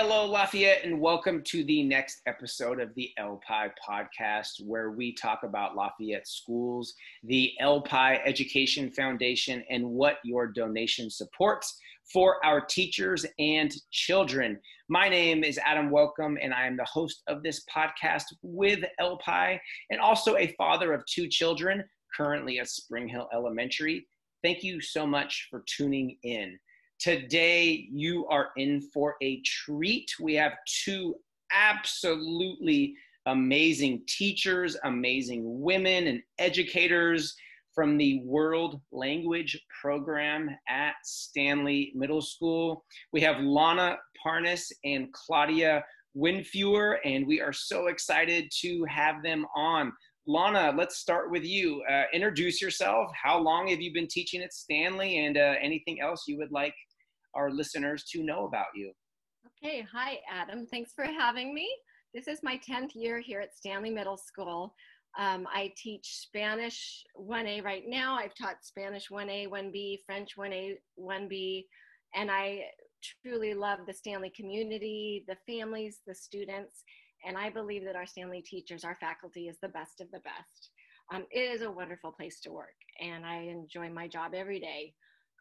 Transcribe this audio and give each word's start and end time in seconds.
Hello, 0.00 0.26
Lafayette, 0.26 0.84
and 0.84 1.00
welcome 1.00 1.42
to 1.42 1.64
the 1.64 1.82
next 1.82 2.20
episode 2.26 2.80
of 2.80 2.94
the 2.94 3.10
LPI 3.18 3.72
podcast, 3.84 4.64
where 4.64 4.92
we 4.92 5.12
talk 5.12 5.40
about 5.42 5.74
Lafayette 5.74 6.28
schools, 6.28 6.94
the 7.24 7.50
LPI 7.60 8.20
Education 8.24 8.92
Foundation, 8.92 9.64
and 9.68 9.84
what 9.84 10.18
your 10.22 10.46
donation 10.46 11.10
supports 11.10 11.76
for 12.12 12.36
our 12.46 12.60
teachers 12.60 13.26
and 13.40 13.74
children. 13.90 14.60
My 14.88 15.08
name 15.08 15.42
is 15.42 15.58
Adam 15.66 15.90
Welcome, 15.90 16.38
and 16.40 16.54
I 16.54 16.68
am 16.68 16.76
the 16.76 16.84
host 16.84 17.24
of 17.26 17.42
this 17.42 17.64
podcast 17.64 18.26
with 18.42 18.84
LPI, 19.00 19.58
and 19.90 20.00
also 20.00 20.36
a 20.36 20.54
father 20.56 20.92
of 20.92 21.02
two 21.06 21.26
children, 21.26 21.82
currently 22.16 22.60
at 22.60 22.68
Spring 22.68 23.08
Hill 23.08 23.28
Elementary. 23.34 24.06
Thank 24.44 24.62
you 24.62 24.80
so 24.80 25.08
much 25.08 25.48
for 25.50 25.64
tuning 25.66 26.18
in. 26.22 26.56
Today, 26.98 27.86
you 27.92 28.26
are 28.26 28.48
in 28.56 28.80
for 28.92 29.14
a 29.22 29.40
treat. 29.42 30.10
We 30.20 30.34
have 30.34 30.54
two 30.84 31.14
absolutely 31.52 32.96
amazing 33.26 34.02
teachers, 34.08 34.76
amazing 34.82 35.42
women, 35.44 36.08
and 36.08 36.20
educators 36.40 37.36
from 37.72 37.98
the 37.98 38.20
World 38.24 38.80
Language 38.90 39.64
Program 39.80 40.50
at 40.68 40.94
Stanley 41.04 41.92
Middle 41.94 42.20
School. 42.20 42.84
We 43.12 43.20
have 43.20 43.36
Launa 43.36 43.98
Parnas 44.20 44.72
and 44.84 45.12
Claudia 45.12 45.84
Windfuhr, 46.16 46.96
and 47.04 47.28
we 47.28 47.40
are 47.40 47.52
so 47.52 47.86
excited 47.86 48.50
to 48.62 48.84
have 48.88 49.22
them 49.22 49.46
on. 49.54 49.92
Launa, 50.26 50.74
let's 50.76 50.98
start 50.98 51.30
with 51.30 51.44
you. 51.44 51.80
Uh, 51.88 52.02
introduce 52.12 52.60
yourself. 52.60 53.08
How 53.14 53.38
long 53.38 53.68
have 53.68 53.80
you 53.80 53.94
been 53.94 54.08
teaching 54.08 54.42
at 54.42 54.52
Stanley, 54.52 55.24
and 55.24 55.38
uh, 55.38 55.54
anything 55.62 56.00
else 56.00 56.24
you 56.26 56.36
would 56.38 56.50
like 56.50 56.74
our 57.38 57.50
listeners 57.52 58.02
to 58.12 58.22
know 58.22 58.46
about 58.46 58.66
you. 58.74 58.92
Okay, 59.62 59.86
hi 59.90 60.18
Adam. 60.30 60.66
Thanks 60.66 60.92
for 60.94 61.04
having 61.04 61.54
me. 61.54 61.68
This 62.12 62.26
is 62.26 62.40
my 62.42 62.60
10th 62.68 62.90
year 62.94 63.20
here 63.20 63.40
at 63.40 63.56
Stanley 63.56 63.90
Middle 63.90 64.16
School. 64.16 64.74
Um, 65.18 65.46
I 65.52 65.72
teach 65.76 66.18
Spanish 66.26 67.04
1A 67.16 67.64
right 67.64 67.84
now. 67.86 68.16
I've 68.16 68.34
taught 68.34 68.56
Spanish 68.62 69.08
1A, 69.08 69.48
1B, 69.48 69.98
French 70.04 70.36
1A, 70.36 70.74
1B, 70.98 71.64
and 72.14 72.30
I 72.30 72.64
truly 73.22 73.54
love 73.54 73.80
the 73.86 73.94
Stanley 73.94 74.32
community, 74.34 75.24
the 75.28 75.36
families, 75.46 76.00
the 76.06 76.14
students, 76.14 76.82
and 77.26 77.36
I 77.36 77.50
believe 77.50 77.84
that 77.84 77.96
our 77.96 78.06
Stanley 78.06 78.42
teachers, 78.42 78.84
our 78.84 78.96
faculty, 79.00 79.48
is 79.48 79.58
the 79.62 79.68
best 79.68 80.00
of 80.00 80.10
the 80.10 80.20
best. 80.20 80.70
Um, 81.12 81.24
it 81.30 81.40
is 81.40 81.62
a 81.62 81.70
wonderful 81.70 82.12
place 82.12 82.40
to 82.40 82.52
work, 82.52 82.76
and 83.00 83.24
I 83.24 83.48
enjoy 83.50 83.90
my 83.90 84.08
job 84.08 84.34
every 84.34 84.60
day. 84.60 84.92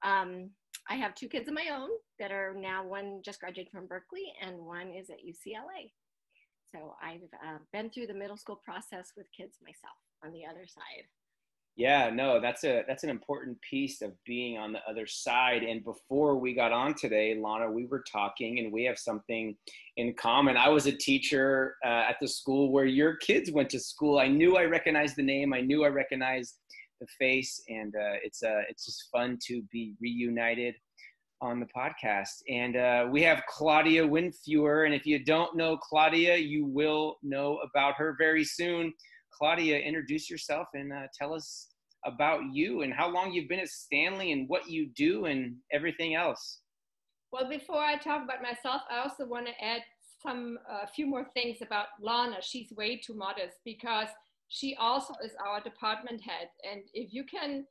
Um, 0.03 0.51
I 0.89 0.95
have 0.95 1.15
two 1.15 1.27
kids 1.27 1.47
of 1.47 1.53
my 1.53 1.67
own 1.73 1.89
that 2.19 2.31
are 2.31 2.53
now 2.57 2.85
one 2.85 3.21
just 3.23 3.39
graduated 3.39 3.71
from 3.71 3.87
Berkeley 3.87 4.33
and 4.41 4.57
one 4.59 4.91
is 4.91 5.09
at 5.09 5.17
UCLA. 5.17 5.91
So 6.71 6.95
I've 7.01 7.23
uh, 7.45 7.59
been 7.73 7.89
through 7.89 8.07
the 8.07 8.13
middle 8.13 8.37
school 8.37 8.61
process 8.63 9.11
with 9.15 9.27
kids 9.35 9.57
myself 9.63 9.95
on 10.23 10.31
the 10.31 10.45
other 10.45 10.65
side. 10.67 11.05
Yeah, 11.75 12.09
no, 12.09 12.41
that's 12.41 12.63
a 12.63 12.83
that's 12.87 13.03
an 13.03 13.11
important 13.11 13.61
piece 13.61 14.01
of 14.01 14.11
being 14.25 14.57
on 14.57 14.73
the 14.73 14.79
other 14.89 15.05
side. 15.05 15.61
And 15.61 15.83
before 15.83 16.35
we 16.39 16.55
got 16.55 16.71
on 16.71 16.95
today, 16.95 17.37
Launa, 17.37 17.69
we 17.69 17.85
were 17.85 18.03
talking, 18.11 18.57
and 18.57 18.73
we 18.73 18.83
have 18.85 18.97
something 18.97 19.55
in 19.95 20.15
common. 20.15 20.57
I 20.57 20.69
was 20.69 20.87
a 20.87 20.91
teacher 20.91 21.75
uh, 21.85 22.05
at 22.09 22.15
the 22.19 22.27
school 22.27 22.71
where 22.71 22.85
your 22.85 23.17
kids 23.17 23.51
went 23.51 23.69
to 23.69 23.79
school. 23.79 24.17
I 24.17 24.27
knew 24.27 24.57
I 24.57 24.63
recognized 24.63 25.17
the 25.17 25.23
name. 25.23 25.53
I 25.53 25.61
knew 25.61 25.85
I 25.85 25.89
recognized 25.89 26.55
the 26.99 27.07
face, 27.19 27.61
and 27.67 27.93
uh, 27.95 28.17
it's 28.23 28.43
uh, 28.43 28.61
it's 28.69 28.85
just 28.85 29.09
fun 29.11 29.37
to 29.47 29.61
be 29.71 29.95
reunited 30.01 30.75
on 31.41 31.59
the 31.59 31.67
podcast. 31.67 32.41
And 32.49 32.75
uh, 32.75 33.07
we 33.11 33.21
have 33.23 33.43
Claudia 33.47 34.07
Windfuhr, 34.07 34.85
and 34.85 34.93
if 34.93 35.05
you 35.05 35.23
don't 35.23 35.55
know 35.55 35.77
Claudia, 35.77 36.37
you 36.37 36.65
will 36.65 37.17
know 37.23 37.59
about 37.69 37.95
her 37.95 38.15
very 38.17 38.43
soon. 38.43 38.93
Claudia, 39.31 39.77
introduce 39.77 40.29
yourself 40.29 40.67
and 40.73 40.91
uh, 40.91 41.07
tell 41.17 41.33
us 41.33 41.67
about 42.05 42.41
you 42.51 42.81
and 42.81 42.93
how 42.93 43.09
long 43.09 43.31
you've 43.31 43.49
been 43.49 43.59
at 43.59 43.67
Stanley 43.67 44.31
and 44.31 44.47
what 44.49 44.69
you 44.69 44.89
do 44.95 45.25
and 45.25 45.55
everything 45.71 46.15
else. 46.15 46.61
Well, 47.31 47.49
before 47.49 47.81
I 47.81 47.97
talk 47.97 48.23
about 48.23 48.41
myself, 48.41 48.81
I 48.89 48.99
also 48.99 49.27
want 49.27 49.47
to 49.47 49.63
add 49.63 49.81
some 50.23 50.57
a 50.69 50.73
uh, 50.73 50.85
few 50.87 51.05
more 51.05 51.27
things 51.33 51.57
about 51.61 51.87
Launa. 52.01 52.37
She's 52.41 52.71
way 52.75 52.97
too 52.97 53.13
modest 53.13 53.57
because 53.65 54.07
she 54.49 54.75
also 54.79 55.13
is 55.23 55.31
our 55.45 55.61
department 55.61 56.21
head. 56.21 56.49
And 56.69 56.81
if 56.93 57.13
you 57.13 57.23
can 57.23 57.65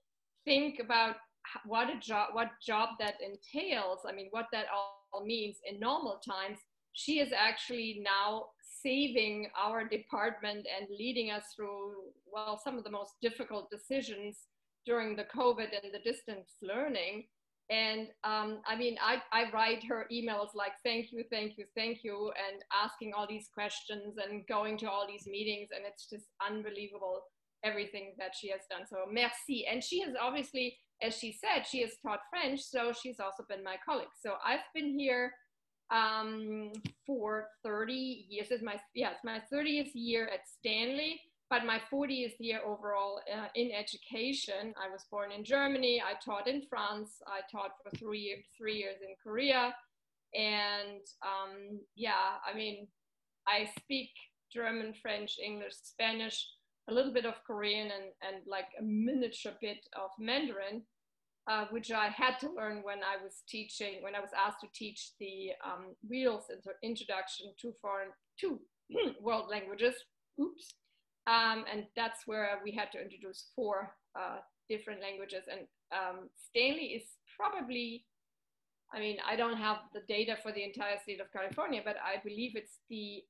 think 0.44 0.78
about 0.80 1.16
what 1.64 1.88
a 1.88 1.98
job, 2.00 2.30
what 2.32 2.50
job 2.64 2.90
that 2.98 3.14
entails, 3.20 4.00
I 4.06 4.12
mean, 4.12 4.28
what 4.30 4.46
that 4.52 4.66
all 4.72 5.24
means 5.24 5.56
in 5.64 5.80
normal 5.80 6.20
times, 6.26 6.58
she 6.92 7.20
is 7.20 7.32
actually 7.32 8.02
now 8.02 8.46
saving 8.82 9.48
our 9.58 9.86
department 9.86 10.66
and 10.76 10.88
leading 10.90 11.30
us 11.30 11.44
through, 11.54 11.92
well, 12.26 12.60
some 12.62 12.78
of 12.78 12.84
the 12.84 12.90
most 12.90 13.12
difficult 13.20 13.70
decisions 13.70 14.38
during 14.84 15.16
the 15.16 15.24
COVID 15.24 15.68
and 15.82 15.92
the 15.92 16.10
distance 16.10 16.52
learning. 16.62 17.24
And 17.68 18.08
um, 18.22 18.60
I 18.66 18.76
mean, 18.76 18.96
I, 19.02 19.22
I 19.32 19.50
write 19.50 19.84
her 19.88 20.06
emails 20.12 20.54
like, 20.54 20.72
thank 20.84 21.10
you, 21.10 21.24
thank 21.30 21.58
you, 21.58 21.64
thank 21.74 22.04
you, 22.04 22.30
and 22.36 22.62
asking 22.72 23.12
all 23.12 23.26
these 23.28 23.48
questions 23.52 24.16
and 24.22 24.46
going 24.46 24.78
to 24.78 24.90
all 24.90 25.06
these 25.06 25.26
meetings. 25.26 25.70
And 25.74 25.84
it's 25.86 26.08
just 26.08 26.26
unbelievable 26.46 27.22
everything 27.64 28.14
that 28.18 28.32
she 28.38 28.50
has 28.50 28.60
done. 28.70 28.86
So 28.88 28.98
merci. 29.10 29.66
And 29.70 29.82
she 29.82 30.00
has 30.02 30.14
obviously, 30.20 30.76
as 31.02 31.16
she 31.16 31.32
said, 31.32 31.66
she 31.66 31.80
has 31.80 31.92
taught 32.04 32.20
French. 32.30 32.60
So 32.60 32.92
she's 32.92 33.18
also 33.18 33.44
been 33.48 33.64
my 33.64 33.76
colleague. 33.84 34.14
So 34.24 34.34
I've 34.44 34.60
been 34.72 34.96
here 34.96 35.32
um, 35.90 36.72
for 37.04 37.48
30 37.64 38.26
years. 38.28 38.48
It's 38.50 38.62
my, 38.62 38.76
yeah, 38.94 39.10
it's 39.10 39.24
my 39.24 39.40
30th 39.52 39.90
year 39.94 40.28
at 40.32 40.40
Stanley 40.46 41.20
but 41.48 41.64
my 41.64 41.80
40th 41.92 42.34
year 42.40 42.60
overall 42.64 43.20
uh, 43.32 43.46
in 43.54 43.70
education. 43.72 44.74
I 44.76 44.90
was 44.90 45.04
born 45.10 45.30
in 45.30 45.44
Germany. 45.44 46.02
I 46.02 46.14
taught 46.24 46.48
in 46.48 46.62
France. 46.68 47.22
I 47.26 47.40
taught 47.50 47.72
for 47.82 47.96
three 47.96 48.44
three 48.56 48.76
years 48.76 48.96
in 49.00 49.14
Korea, 49.22 49.74
and 50.34 51.00
um, 51.22 51.80
yeah, 51.94 52.38
I 52.44 52.56
mean, 52.56 52.88
I 53.46 53.68
speak 53.78 54.10
German, 54.52 54.94
French, 55.00 55.36
English, 55.42 55.74
Spanish, 55.82 56.48
a 56.88 56.94
little 56.94 57.12
bit 57.12 57.26
of 57.26 57.34
Korean, 57.46 57.90
and 57.92 58.10
and 58.26 58.42
like 58.46 58.68
a 58.78 58.82
miniature 58.82 59.52
bit 59.60 59.86
of 59.96 60.10
Mandarin. 60.18 60.82
Uh, 61.48 61.64
which 61.70 61.92
I 61.92 62.08
had 62.08 62.40
to 62.40 62.50
learn 62.50 62.82
when 62.82 62.98
I 63.04 63.22
was 63.22 63.44
teaching, 63.48 64.02
when 64.02 64.16
I 64.16 64.20
was 64.20 64.30
asked 64.36 64.62
to 64.62 64.66
teach 64.74 65.12
the 65.20 65.52
um, 65.64 65.94
Wheels 66.02 66.50
Introduction 66.82 67.52
to 67.62 67.72
Foreign 67.80 68.08
to 68.40 68.58
World 69.22 69.48
Languages. 69.48 69.94
Oops. 70.40 70.74
Um, 71.26 71.64
and 71.70 71.86
that's 71.96 72.26
where 72.26 72.60
we 72.62 72.70
had 72.72 72.92
to 72.92 73.02
introduce 73.02 73.46
four 73.54 73.94
uh, 74.18 74.38
different 74.68 75.00
languages. 75.00 75.44
And 75.50 75.66
um, 75.92 76.28
Stanley 76.48 76.94
is 76.94 77.02
probably, 77.36 78.04
I 78.94 79.00
mean, 79.00 79.16
I 79.28 79.34
don't 79.36 79.56
have 79.56 79.78
the 79.92 80.02
data 80.08 80.36
for 80.42 80.52
the 80.52 80.62
entire 80.62 80.98
state 81.02 81.20
of 81.20 81.32
California, 81.32 81.82
but 81.84 81.96
I 81.96 82.22
believe 82.22 82.52
it's 82.54 82.78
the 82.88 83.22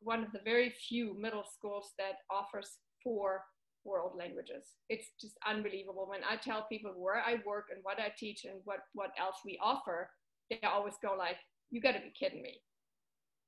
one 0.00 0.22
of 0.22 0.32
the 0.32 0.40
very 0.44 0.74
few 0.88 1.16
middle 1.18 1.44
schools 1.56 1.92
that 1.98 2.18
offers 2.30 2.78
four 3.02 3.42
world 3.84 4.12
languages. 4.18 4.64
It's 4.88 5.06
just 5.20 5.38
unbelievable. 5.46 6.06
When 6.08 6.20
I 6.28 6.36
tell 6.36 6.66
people 6.68 6.92
where 6.96 7.22
I 7.24 7.36
work 7.46 7.66
and 7.70 7.80
what 7.82 8.00
I 8.00 8.12
teach 8.18 8.44
and 8.44 8.60
what, 8.64 8.80
what 8.92 9.10
else 9.18 9.36
we 9.44 9.58
offer, 9.62 10.10
they 10.50 10.60
always 10.64 10.94
go 11.00 11.14
like, 11.16 11.36
you 11.70 11.80
gotta 11.80 12.00
be 12.00 12.12
kidding 12.18 12.42
me. 12.42 12.60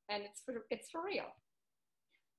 And 0.08 0.22
it's 0.22 0.40
for, 0.44 0.64
it's 0.70 0.88
for 0.90 1.04
real. 1.04 1.26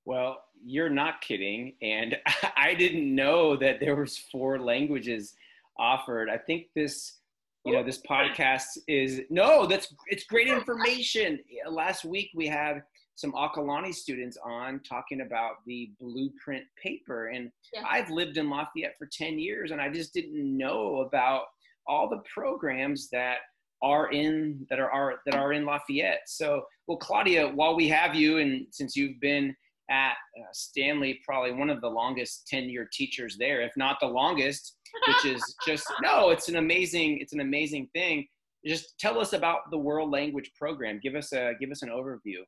Well, 0.04 0.42
you're 0.64 0.90
not 0.90 1.20
kidding, 1.20 1.74
and 1.82 2.16
I 2.56 2.74
didn't 2.74 3.14
know 3.14 3.56
that 3.56 3.80
there 3.80 3.96
was 3.96 4.18
four 4.18 4.58
languages 4.58 5.34
offered. 5.78 6.28
I 6.28 6.38
think 6.38 6.66
this, 6.74 7.18
you 7.64 7.72
know, 7.72 7.82
this 7.82 8.00
podcast 8.08 8.78
is 8.88 9.22
no, 9.30 9.66
that's 9.66 9.94
it's 10.06 10.24
great 10.24 10.48
information. 10.48 11.38
Last 11.68 12.04
week 12.04 12.30
we 12.34 12.46
had 12.46 12.82
some 13.14 13.32
Acalanes 13.32 13.96
students 13.96 14.38
on 14.42 14.80
talking 14.80 15.20
about 15.20 15.56
the 15.66 15.90
blueprint 16.00 16.64
paper, 16.82 17.28
and 17.28 17.50
yeah. 17.74 17.82
I've 17.88 18.10
lived 18.10 18.38
in 18.38 18.48
Lafayette 18.48 18.96
for 18.98 19.06
ten 19.06 19.38
years, 19.38 19.70
and 19.70 19.80
I 19.80 19.90
just 19.90 20.14
didn't 20.14 20.56
know 20.56 21.00
about 21.00 21.44
all 21.86 22.08
the 22.08 22.22
programs 22.32 23.08
that 23.10 23.38
are 23.82 24.10
in 24.10 24.66
that 24.68 24.78
are, 24.78 24.90
are 24.90 25.20
that 25.26 25.34
are 25.34 25.52
in 25.52 25.64
Lafayette. 25.64 26.22
So, 26.26 26.64
well, 26.86 26.98
Claudia, 26.98 27.48
while 27.48 27.76
we 27.76 27.88
have 27.88 28.14
you, 28.14 28.38
and 28.38 28.66
since 28.70 28.96
you've 28.96 29.20
been 29.20 29.54
at 29.90 30.12
uh, 30.38 30.44
Stanley, 30.52 31.20
probably 31.24 31.52
one 31.52 31.68
of 31.68 31.80
the 31.80 31.88
longest 31.88 32.46
tenure 32.46 32.88
teachers 32.92 33.36
there, 33.38 33.60
if 33.60 33.72
not 33.76 33.98
the 34.00 34.06
longest, 34.06 34.76
which 35.06 35.34
is 35.34 35.42
just 35.66 35.86
no, 36.02 36.30
it's 36.30 36.48
an 36.48 36.56
amazing, 36.56 37.18
it's 37.20 37.32
an 37.32 37.40
amazing 37.40 37.88
thing. 37.92 38.26
Just 38.66 38.98
tell 38.98 39.18
us 39.18 39.32
about 39.32 39.70
the 39.70 39.78
world 39.78 40.10
language 40.10 40.50
program. 40.58 41.00
Give 41.02 41.14
us 41.14 41.32
a 41.32 41.52
give 41.60 41.70
us 41.70 41.82
an 41.82 41.88
overview. 41.88 42.42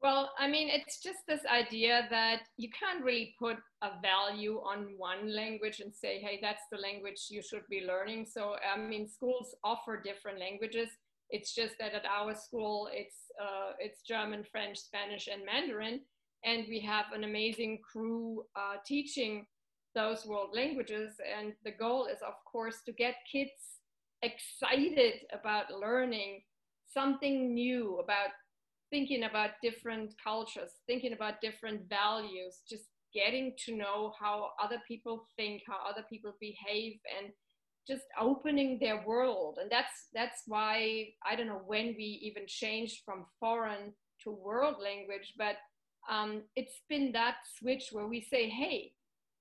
Well, 0.00 0.30
I 0.38 0.46
mean, 0.46 0.68
it's 0.68 1.02
just 1.02 1.18
this 1.26 1.40
idea 1.52 2.06
that 2.10 2.42
you 2.56 2.68
can't 2.70 3.04
really 3.04 3.34
put 3.36 3.56
a 3.82 4.00
value 4.00 4.58
on 4.58 4.94
one 4.96 5.34
language 5.34 5.80
and 5.80 5.92
say, 5.92 6.20
hey, 6.20 6.38
that's 6.40 6.62
the 6.70 6.78
language 6.78 7.26
you 7.30 7.42
should 7.42 7.66
be 7.68 7.84
learning. 7.84 8.26
So, 8.32 8.54
I 8.62 8.78
mean, 8.78 9.08
schools 9.08 9.56
offer 9.64 10.00
different 10.00 10.38
languages. 10.38 10.88
It's 11.30 11.52
just 11.52 11.74
that 11.80 11.94
at 11.94 12.04
our 12.06 12.36
school, 12.36 12.88
it's 12.92 13.16
uh, 13.42 13.72
it's 13.80 14.02
German, 14.02 14.44
French, 14.50 14.78
Spanish, 14.78 15.26
and 15.26 15.44
Mandarin, 15.44 16.00
and 16.44 16.64
we 16.68 16.80
have 16.80 17.06
an 17.14 17.24
amazing 17.24 17.80
crew 17.90 18.44
uh, 18.56 18.76
teaching 18.86 19.46
those 19.94 20.24
world 20.26 20.50
languages. 20.54 21.14
And 21.38 21.54
the 21.64 21.72
goal 21.72 22.06
is, 22.06 22.18
of 22.26 22.34
course, 22.50 22.76
to 22.86 22.92
get 22.92 23.16
kids 23.30 23.50
excited 24.22 25.14
about 25.32 25.70
learning 25.72 26.42
something 26.86 27.54
new, 27.54 27.98
about 27.98 28.30
thinking 28.90 29.24
about 29.24 29.50
different 29.62 30.14
cultures, 30.22 30.70
thinking 30.86 31.12
about 31.12 31.40
different 31.40 31.88
values, 31.88 32.60
just 32.68 32.84
getting 33.14 33.54
to 33.64 33.76
know 33.76 34.12
how 34.18 34.50
other 34.62 34.80
people 34.86 35.26
think, 35.36 35.62
how 35.66 35.78
other 35.88 36.04
people 36.08 36.32
behave, 36.40 36.98
and 37.18 37.32
just 37.86 38.04
opening 38.20 38.78
their 38.78 39.02
world. 39.06 39.58
And 39.60 39.70
that's 39.70 40.08
that's 40.14 40.42
why 40.46 41.08
I 41.26 41.36
don't 41.36 41.46
know 41.46 41.62
when 41.66 41.94
we 41.96 42.20
even 42.22 42.44
changed 42.46 43.02
from 43.04 43.26
foreign 43.40 43.92
to 44.24 44.30
world 44.30 44.76
language, 44.82 45.34
but 45.38 45.56
um, 46.08 46.42
it's 46.56 46.80
been 46.88 47.12
that 47.12 47.36
switch 47.58 47.88
where 47.92 48.06
we 48.06 48.20
say, 48.20 48.48
hey, 48.48 48.92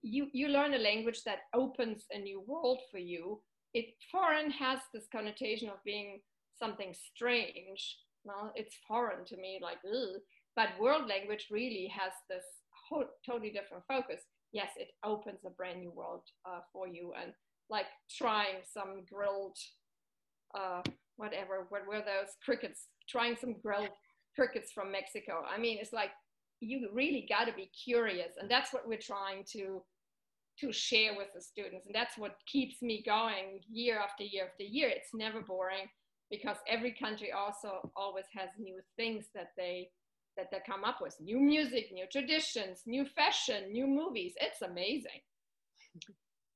you 0.01 0.27
you 0.31 0.47
learn 0.49 0.73
a 0.73 0.77
language 0.77 1.23
that 1.23 1.39
opens 1.53 2.05
a 2.11 2.19
new 2.19 2.43
world 2.45 2.79
for 2.91 2.99
you. 2.99 3.41
It 3.73 3.85
foreign 4.11 4.51
has 4.51 4.79
this 4.93 5.07
connotation 5.11 5.69
of 5.69 5.83
being 5.83 6.21
something 6.57 6.93
strange. 6.93 7.97
Well, 8.23 8.51
it's 8.55 8.75
foreign 8.87 9.25
to 9.25 9.37
me, 9.37 9.59
like, 9.61 9.77
Ugh. 9.85 10.19
but 10.55 10.79
world 10.79 11.07
language 11.07 11.47
really 11.49 11.89
has 11.97 12.11
this 12.29 12.43
whole, 12.89 13.05
totally 13.25 13.51
different 13.51 13.83
focus. 13.87 14.21
Yes, 14.51 14.71
it 14.77 14.89
opens 15.03 15.39
a 15.45 15.49
brand 15.51 15.79
new 15.79 15.91
world 15.91 16.23
uh, 16.45 16.59
for 16.73 16.87
you, 16.87 17.13
and 17.21 17.31
like 17.69 17.85
trying 18.09 18.57
some 18.73 19.03
grilled, 19.11 19.57
uh, 20.55 20.81
whatever, 21.17 21.67
what 21.69 21.87
were 21.87 21.99
those 21.99 22.31
crickets? 22.43 22.87
Trying 23.09 23.37
some 23.39 23.55
grilled 23.61 23.89
crickets 24.35 24.71
from 24.71 24.91
Mexico. 24.91 25.43
I 25.49 25.57
mean, 25.57 25.77
it's 25.79 25.93
like 25.93 26.11
you 26.59 26.89
really 26.93 27.25
got 27.27 27.45
to 27.45 27.53
be 27.53 27.69
curious, 27.85 28.31
and 28.39 28.49
that's 28.49 28.73
what 28.73 28.87
we're 28.87 28.97
trying 28.97 29.43
to 29.53 29.81
to 30.59 30.73
share 30.73 31.15
with 31.15 31.27
the 31.35 31.41
students, 31.41 31.85
and 31.85 31.93
that's 31.93 32.17
what 32.17 32.37
keeps 32.47 32.81
me 32.81 33.03
going 33.05 33.59
year 33.69 33.99
after 33.99 34.23
year 34.23 34.45
after 34.45 34.63
year. 34.63 34.89
It's 34.89 35.13
never 35.13 35.41
boring 35.41 35.87
because 36.31 36.57
every 36.67 36.93
country 36.93 37.31
also 37.31 37.91
always 37.95 38.25
has 38.35 38.49
new 38.57 38.79
things 38.95 39.25
that 39.35 39.51
they 39.55 39.89
that 40.35 40.49
they 40.51 40.57
come 40.65 40.83
up 40.83 40.99
with. 41.01 41.15
New 41.19 41.39
music 41.39 41.89
new 41.93 42.05
traditions 42.11 42.81
new 42.85 43.05
fashion 43.05 43.71
new 43.71 43.87
movies. 43.87 44.33
It's 44.41 44.61
amazing. 44.61 45.21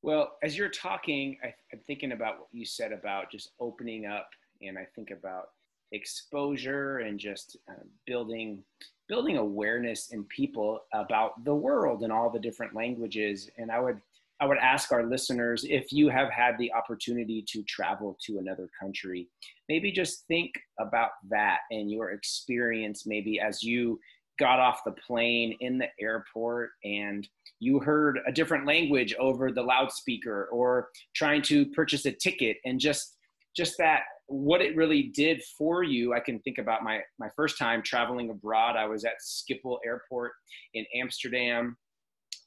Well 0.02 0.38
as 0.44 0.58
you're 0.58 0.70
talking 0.70 1.38
I, 1.44 1.54
am 1.74 1.80
thinking 1.86 2.12
about 2.12 2.40
what 2.40 2.48
you 2.52 2.66
said 2.66 2.92
about 2.92 3.32
just 3.32 3.52
opening 3.60 4.06
up 4.06 4.30
and 4.62 4.78
i 4.78 4.86
think 4.96 5.12
about 5.12 5.50
exposure 5.92 7.00
and 7.00 7.20
just 7.20 7.58
uh, 7.70 7.84
building 8.06 8.64
building 9.12 9.38
awareness 9.38 10.12
in 10.12 10.24
people 10.24 10.80
about 10.94 11.44
the 11.44 11.54
world 11.54 12.02
and 12.02 12.14
all 12.14 12.30
the 12.30 12.40
different 12.40 12.74
languages. 12.74 13.50
And 13.58 13.70
i 13.70 13.80
would 13.80 14.02
I 14.40 14.46
would 14.46 14.58
ask 14.58 14.92
our 14.92 15.06
listeners 15.06 15.64
if 15.70 15.94
you 15.94 16.10
have 16.10 16.32
had 16.32 16.58
the 16.58 16.74
opportunity 16.74 17.46
to 17.50 17.62
travel 17.62 18.18
to 18.26 18.40
another 18.40 18.72
country, 18.80 19.28
maybe 19.70 19.92
just 19.92 20.26
think 20.28 20.52
about 20.80 21.12
that 21.30 21.60
and 21.70 21.92
your 21.92 22.10
experience, 22.10 23.06
maybe 23.06 23.40
as 23.40 23.62
you 23.62 24.00
got 24.40 24.60
off 24.60 24.82
the 24.84 24.94
plane 24.94 25.56
in 25.60 25.78
the 25.78 25.90
airport 26.02 26.72
and 26.84 27.28
you 27.60 27.80
heard 27.80 28.20
a 28.26 28.32
different 28.32 28.66
language 28.66 29.14
over 29.20 29.52
the 29.52 29.62
loudspeaker 29.62 30.50
or 30.52 30.90
trying 31.14 31.44
to 31.44 31.68
purchase 31.68 32.08
a 32.08 32.12
ticket 32.12 32.58
and 32.66 32.80
just 32.80 33.18
just 33.56 33.78
that 33.78 34.04
what 34.32 34.62
it 34.62 34.76
really 34.76 35.04
did 35.04 35.42
for 35.58 35.84
you 35.84 36.14
i 36.14 36.20
can 36.20 36.40
think 36.40 36.58
about 36.58 36.84
my 36.84 37.02
my 37.20 37.30
first 37.36 37.58
time 37.58 37.82
traveling 37.82 38.30
abroad. 38.30 38.76
I 38.76 38.86
was 38.86 39.04
at 39.06 39.14
schiphol 39.22 39.78
airport 39.86 40.32
in 40.74 40.86
amsterdam 41.00 41.78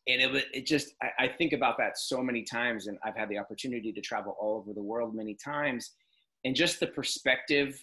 and 0.06 0.20
it, 0.20 0.30
was 0.30 0.42
it 0.52 0.66
just 0.66 0.94
I, 1.02 1.24
I, 1.24 1.28
think 1.28 1.52
about 1.52 1.78
that 1.78 1.98
so 1.98 2.22
many 2.22 2.42
times 2.42 2.86
and 2.86 2.98
i've 3.04 3.16
had 3.16 3.28
the 3.28 3.38
opportunity 3.38 3.92
to 3.92 4.00
travel 4.00 4.36
all 4.40 4.56
over 4.58 4.72
the 4.72 4.82
world 4.82 5.14
many 5.14 5.34
times. 5.34 5.92
And 6.46 6.54
just 6.54 6.78
the 6.78 6.88
perspective 6.88 7.82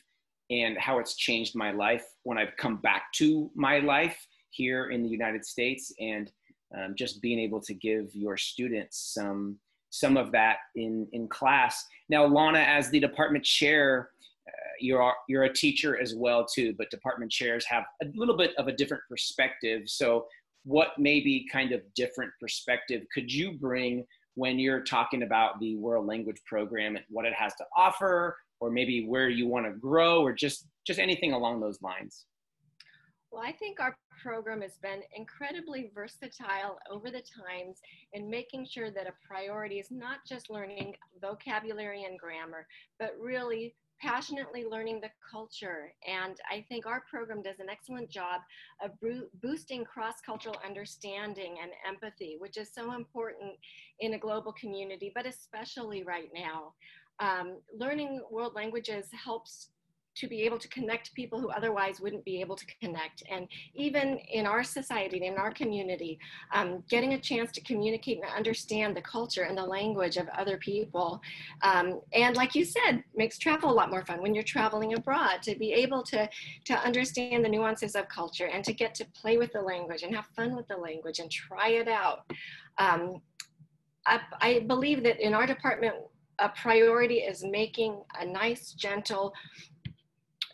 and 0.52 0.78
how 0.78 1.00
it's 1.00 1.16
changed 1.16 1.56
my 1.56 1.72
life 1.72 2.06
when 2.24 2.38
i've 2.38 2.56
come 2.58 2.78
back 2.78 3.12
to 3.14 3.50
my 3.56 3.80
life 3.80 4.28
here 4.52 4.90
in 4.90 5.02
the 5.02 5.10
united 5.10 5.46
states 5.46 5.92
and 6.00 6.32
um, 6.78 6.94
just 6.96 7.22
being 7.22 7.40
able 7.40 7.60
to 7.62 7.74
give 7.74 8.14
your 8.14 8.38
students 8.38 9.14
some 9.14 9.58
some 9.92 10.18
of 10.18 10.32
that 10.32 10.58
in 10.76 11.08
in 11.14 11.28
class. 11.28 11.86
Now 12.10 12.26
launa 12.26 12.60
as 12.60 12.90
the 12.90 13.00
department 13.00 13.46
chair 13.46 14.10
uh, 14.48 14.52
you're 14.80 15.14
you're 15.30 15.44
a 15.44 15.54
teacher 15.54 16.00
as 16.00 16.16
well 16.16 16.46
too 16.46 16.74
but 16.78 16.90
department 16.90 17.32
chairs 17.32 17.66
have 17.66 17.84
a 18.02 18.08
little 18.16 18.36
bit 18.36 18.52
of 18.58 18.68
a 18.68 18.72
different 18.72 19.04
perspective. 19.08 19.84
So 19.86 20.26
what 20.64 20.90
maybe 20.98 21.46
kind 21.52 21.72
of 21.72 21.82
different 21.96 22.32
perspective 22.40 23.04
could 23.14 23.32
you 23.32 23.54
bring 23.54 24.06
when 24.36 24.60
you're 24.60 24.82
talking 24.84 25.24
about 25.24 25.60
the 25.60 25.76
world 25.76 26.08
language 26.08 26.42
program 26.46 26.96
and 26.96 27.06
what 27.10 27.26
it 27.26 27.34
has 27.34 27.54
to 27.56 27.66
offer 27.76 28.38
or 28.60 28.70
maybe 28.70 29.06
where 29.06 29.30
you 29.30 29.48
want 29.48 29.66
to 29.66 29.72
grow 29.72 30.22
or 30.22 30.32
just 30.32 30.68
just 30.88 31.00
anything 31.00 31.34
along 31.34 31.60
those 31.60 31.82
lines 31.82 32.26
well 33.32 33.42
i 33.44 33.52
think 33.52 33.80
our 33.80 33.98
program 34.22 34.62
has 34.62 34.78
been 34.82 35.02
incredibly 35.16 35.92
versatile 35.96 36.78
over 36.90 37.10
the 37.10 37.24
times 37.48 37.80
in 38.14 38.30
making 38.30 38.66
sure 38.66 38.92
that 38.92 39.08
a 39.08 39.14
priority 39.28 39.80
is 39.80 39.90
not 39.90 40.20
just 40.28 40.50
learning 40.50 40.94
vocabulary 41.22 42.04
and 42.04 42.20
grammar 42.20 42.68
but 43.00 43.16
really 43.20 43.74
passionately 44.02 44.66
learning 44.66 45.00
the 45.00 45.10
culture. 45.32 45.94
And 46.08 46.36
I 46.50 46.66
think 46.68 46.86
our 46.86 47.04
program 47.10 47.42
does 47.42 47.60
an 47.60 47.70
excellent 47.70 48.10
job 48.10 48.42
of 48.84 48.92
boosting 49.42 49.86
cross 49.86 50.16
cultural 50.26 50.56
understanding 50.66 51.58
and 51.62 51.72
empathy, 51.88 52.38
which 52.40 52.58
is 52.58 52.70
so 52.74 52.94
important 52.94 53.54
in 54.00 54.16
a 54.16 54.20
global 54.20 54.54
community, 54.54 55.12
but 55.14 55.28
especially 55.28 56.04
right 56.04 56.30
now. 56.34 56.74
Um, 57.20 57.60
learning 57.78 58.22
world 58.32 58.56
languages 58.56 59.06
helps 59.12 59.70
to 60.22 60.28
be 60.28 60.44
able 60.44 60.60
to 60.60 60.68
connect 60.70 61.16
people 61.16 61.42
who 61.42 61.50
otherwise 61.50 62.00
wouldn't 62.00 62.24
be 62.24 62.40
able 62.42 62.56
to 62.56 62.66
connect. 62.80 63.24
And 63.30 63.48
even 63.74 64.20
in 64.32 64.46
our 64.46 64.64
society, 64.64 65.26
in 65.26 65.36
our 65.36 65.52
community, 65.52 66.20
um, 66.54 66.84
getting 66.88 67.14
a 67.14 67.20
chance 67.20 67.52
to 67.54 67.62
communicate 67.62 68.20
and 68.22 68.32
understand 68.32 68.96
the 68.96 69.02
culture 69.02 69.44
and 69.44 69.58
the 69.58 69.64
language 69.64 70.18
of 70.18 70.28
other 70.38 70.58
people. 70.58 71.20
Um, 71.64 72.02
and 72.14 72.36
like 72.36 72.54
you 72.54 72.64
said, 72.64 73.04
makes 73.16 73.40
travel 73.40 73.72
a 73.72 73.74
lot 73.74 73.90
more 73.90 74.06
fun 74.06 74.22
when 74.22 74.36
you're 74.36 74.44
traveling 74.44 74.94
abroad 74.94 75.42
to 75.42 75.56
be 75.56 75.74
able 75.74 76.04
to, 76.04 76.30
to 76.66 76.74
understand 76.76 77.44
the 77.44 77.50
nuances 77.50 77.96
of 77.96 78.08
culture 78.08 78.46
and 78.46 78.64
to 78.64 78.74
get 78.74 78.94
to 78.96 79.06
play 79.20 79.38
with 79.38 79.52
the 79.54 79.62
language 79.62 80.04
and 80.04 80.16
have 80.16 80.28
fun 80.36 80.56
with 80.56 80.68
the 80.68 80.78
language 80.78 81.18
and 81.18 81.32
try 81.32 81.70
it 81.70 81.88
out. 81.88 82.20
Um, 82.78 83.22
I, 84.06 84.20
I 84.40 84.60
believe 84.68 85.02
that 85.04 85.20
in 85.20 85.34
our 85.34 85.48
department, 85.48 85.96
a 86.42 86.50
priority 86.50 87.20
is 87.20 87.44
making 87.44 88.02
a 88.20 88.26
nice, 88.26 88.74
gentle, 88.74 89.34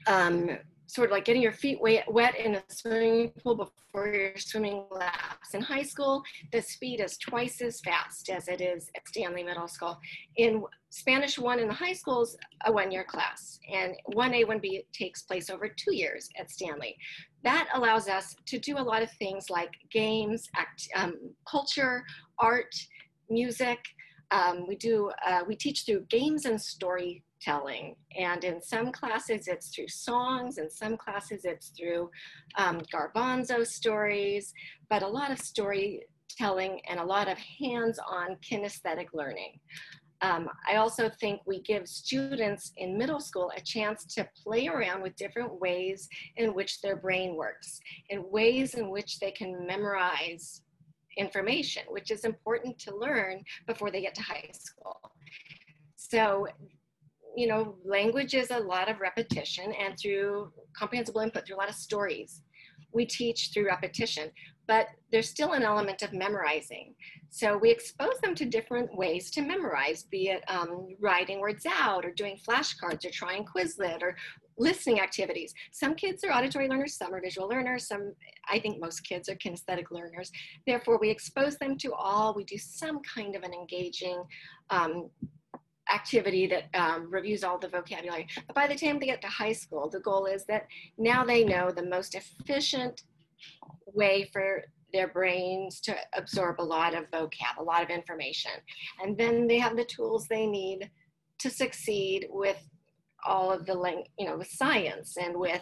um, 0.08 0.58
sort 0.88 1.10
of 1.10 1.12
like 1.12 1.26
getting 1.26 1.42
your 1.42 1.52
feet 1.52 1.80
wet, 1.82 2.40
in 2.40 2.56
a 2.56 2.64
swimming 2.70 3.32
pool 3.44 3.56
before 3.56 4.08
your 4.08 4.38
swimming 4.38 4.86
laps. 4.90 5.54
In 5.54 5.62
high 5.62 5.84
school, 5.84 6.24
the 6.52 6.62
speed 6.62 7.02
is 7.02 7.18
twice 7.18 7.62
as 7.62 7.82
fast 7.82 8.30
as 8.30 8.48
it 8.48 8.62
is 8.62 8.90
at 8.96 9.08
Stanley 9.08 9.44
Middle 9.44 9.68
School. 9.68 9.98
In 10.38 10.64
Spanish 10.90 11.38
1 11.38 11.60
in 11.60 11.68
the 11.68 11.74
high 11.74 11.94
schools, 11.94 12.38
a 12.66 12.72
one-year 12.72 13.04
class, 13.04 13.60
and 13.72 13.94
1A, 14.14 14.46
1B 14.46 14.86
takes 14.94 15.24
place 15.24 15.50
over 15.50 15.68
two 15.68 15.94
years 15.94 16.30
at 16.40 16.50
Stanley. 16.50 16.96
That 17.44 17.68
allows 17.74 18.08
us 18.08 18.36
to 18.46 18.58
do 18.58 18.78
a 18.78 18.80
lot 18.80 19.04
of 19.04 19.12
things 19.12 19.50
like 19.50 19.72
games, 19.92 20.50
act, 20.56 20.88
um, 20.96 21.16
culture, 21.50 22.04
art, 22.40 22.74
music. 23.30 23.80
Um, 24.32 24.68
we 24.68 24.76
do, 24.76 25.12
uh, 25.26 25.42
we 25.48 25.56
teach 25.56 25.86
through 25.86 26.06
games 26.10 26.46
and 26.46 26.62
storytelling. 26.62 27.96
And 28.18 28.44
in 28.44 28.62
some 28.62 28.92
classes, 28.92 29.48
it's 29.48 29.70
through 29.70 29.88
songs, 29.88 30.58
in 30.58 30.70
some 30.70 30.98
classes, 30.98 31.42
it's 31.46 31.70
through 31.70 32.10
um, 32.58 32.82
garbanzo 32.94 33.66
stories, 33.66 34.54
but 34.90 35.04
a 35.04 35.08
lot 35.08 35.32
of 35.32 35.40
storytelling 35.40 36.82
and 36.90 37.00
a 37.00 37.06
lot 37.06 37.30
of 37.30 37.38
hands-on 37.38 38.38
kinesthetic 38.38 39.08
learning. 39.14 39.60
Um, 40.22 40.50
I 40.68 40.78
also 40.78 41.10
think 41.10 41.42
we 41.46 41.62
give 41.62 41.88
students 41.88 42.72
in 42.78 42.98
middle 42.98 43.20
school 43.20 43.52
a 43.56 43.62
chance 43.62 44.04
to 44.16 44.28
play 44.44 44.68
around 44.68 45.04
with 45.04 45.16
different 45.16 45.60
ways 45.62 46.10
in 46.38 46.56
which 46.56 46.82
their 46.82 46.96
brain 46.96 47.36
works, 47.36 47.80
and 48.10 48.24
ways 48.32 48.74
in 48.74 48.90
which 48.90 49.20
they 49.20 49.32
can 49.32 49.66
memorize 49.68 50.64
information, 51.18 51.84
which 51.90 52.12
is 52.12 52.24
important 52.26 52.78
to 52.80 52.96
learn 52.96 53.44
before 53.66 53.92
they 53.92 54.02
get 54.02 54.16
to 54.16 54.22
high 54.22 54.50
school. 54.54 55.00
So 55.96 56.48
you 57.38 57.46
know, 57.46 57.76
language 57.86 58.34
is 58.34 58.50
a 58.50 58.58
lot 58.60 58.90
of 58.90 59.00
repetition 59.00 59.72
and 59.80 59.98
through 59.98 60.52
comprehensible 60.76 61.22
input, 61.22 61.46
through 61.46 61.56
a 61.56 61.60
lot 61.60 61.70
of 61.70 61.76
stories. 61.76 62.42
We 62.94 63.06
teach 63.06 63.52
through 63.54 63.68
repetition. 63.68 64.32
But 64.68 64.88
there's 65.12 65.30
still 65.30 65.54
an 65.54 65.64
element 65.64 66.02
of 66.02 66.14
memorizing. 66.14 66.94
So 67.30 67.58
we 67.58 67.72
expose 67.72 68.20
them 68.22 68.36
to 68.36 68.46
different 68.46 68.96
ways 68.96 69.32
to 69.32 69.42
memorize, 69.42 70.04
be 70.04 70.30
it 70.30 70.44
um, 70.48 70.96
writing 71.00 71.40
words 71.40 71.66
out 71.66 72.06
or 72.06 72.12
doing 72.12 72.38
flashcards 72.38 73.06
or 73.06 73.12
trying 73.12 73.46
Quizlet 73.46 74.02
or 74.02 74.16
listening 74.58 75.00
activities. 75.00 75.54
Some 75.72 75.94
kids 75.96 76.24
are 76.24 76.32
auditory 76.32 76.68
learners, 76.68 76.96
some 76.96 77.14
are 77.14 77.22
visual 77.22 77.48
learners, 77.48 77.88
some, 77.88 78.14
I 78.50 78.60
think 78.60 78.82
most 78.82 79.02
kids 79.02 79.30
are 79.30 79.36
kinesthetic 79.36 79.92
learners. 79.92 80.32
Therefore, 80.66 80.98
we 81.00 81.10
expose 81.10 81.58
them 81.58 81.78
to 81.80 81.94
all, 81.94 82.34
we 82.34 82.44
do 82.44 82.58
some 82.58 83.00
kind 83.02 83.36
of 83.36 83.44
an 83.44 83.54
engaging 83.54 84.24
um, 84.70 85.10
activity 85.94 86.48
that 86.48 86.66
um, 86.74 87.10
reviews 87.10 87.44
all 87.44 87.58
the 87.58 87.68
vocabulary. 87.68 88.28
But 88.48 88.56
by 88.56 88.68
the 88.68 88.76
time 88.76 89.00
they 89.00 89.06
get 89.06 89.22
to 89.22 89.28
high 89.28 89.54
school, 89.54 89.90
the 89.90 90.00
goal 90.00 90.26
is 90.26 90.44
that 90.46 90.68
now 90.98 91.24
they 91.24 91.44
know 91.44 91.72
the 91.72 91.86
most 91.86 92.16
efficient 92.16 93.04
way 93.94 94.30
for 94.32 94.64
their 94.94 95.08
brains 95.10 95.82
to 95.82 95.96
absorb 96.16 96.60
a 96.60 96.64
lot 96.64 96.96
of 96.96 97.10
vocab, 97.12 97.58
a 97.60 97.64
lot 97.64 97.84
of 97.84 97.90
information. 97.90 98.52
And 99.02 99.18
then 99.18 99.48
they 99.48 99.60
have 99.60 99.76
the 99.76 99.86
tools 99.86 100.28
they 100.28 100.46
need 100.46 100.90
to 101.40 101.50
succeed 101.50 102.28
with 102.30 102.58
all 103.26 103.52
of 103.52 103.66
the, 103.66 104.04
you 104.18 104.28
know, 104.28 104.38
with 104.38 104.50
science 104.50 105.18
and 105.18 105.38
with 105.38 105.62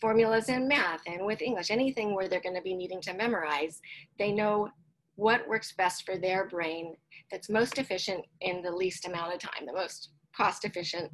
formulas 0.00 0.48
in 0.48 0.66
math 0.68 1.00
and 1.06 1.24
with 1.24 1.42
English, 1.42 1.70
anything 1.70 2.14
where 2.14 2.28
they're 2.28 2.40
going 2.40 2.54
to 2.54 2.62
be 2.62 2.74
needing 2.74 3.00
to 3.02 3.14
memorize, 3.14 3.80
they 4.18 4.32
know 4.32 4.68
what 5.16 5.48
works 5.48 5.74
best 5.76 6.04
for 6.04 6.18
their 6.18 6.48
brain 6.48 6.94
that's 7.30 7.48
most 7.48 7.78
efficient 7.78 8.24
in 8.40 8.62
the 8.62 8.70
least 8.70 9.06
amount 9.06 9.32
of 9.32 9.38
time, 9.38 9.66
the 9.66 9.72
most 9.72 10.10
cost 10.36 10.64
efficient 10.64 11.10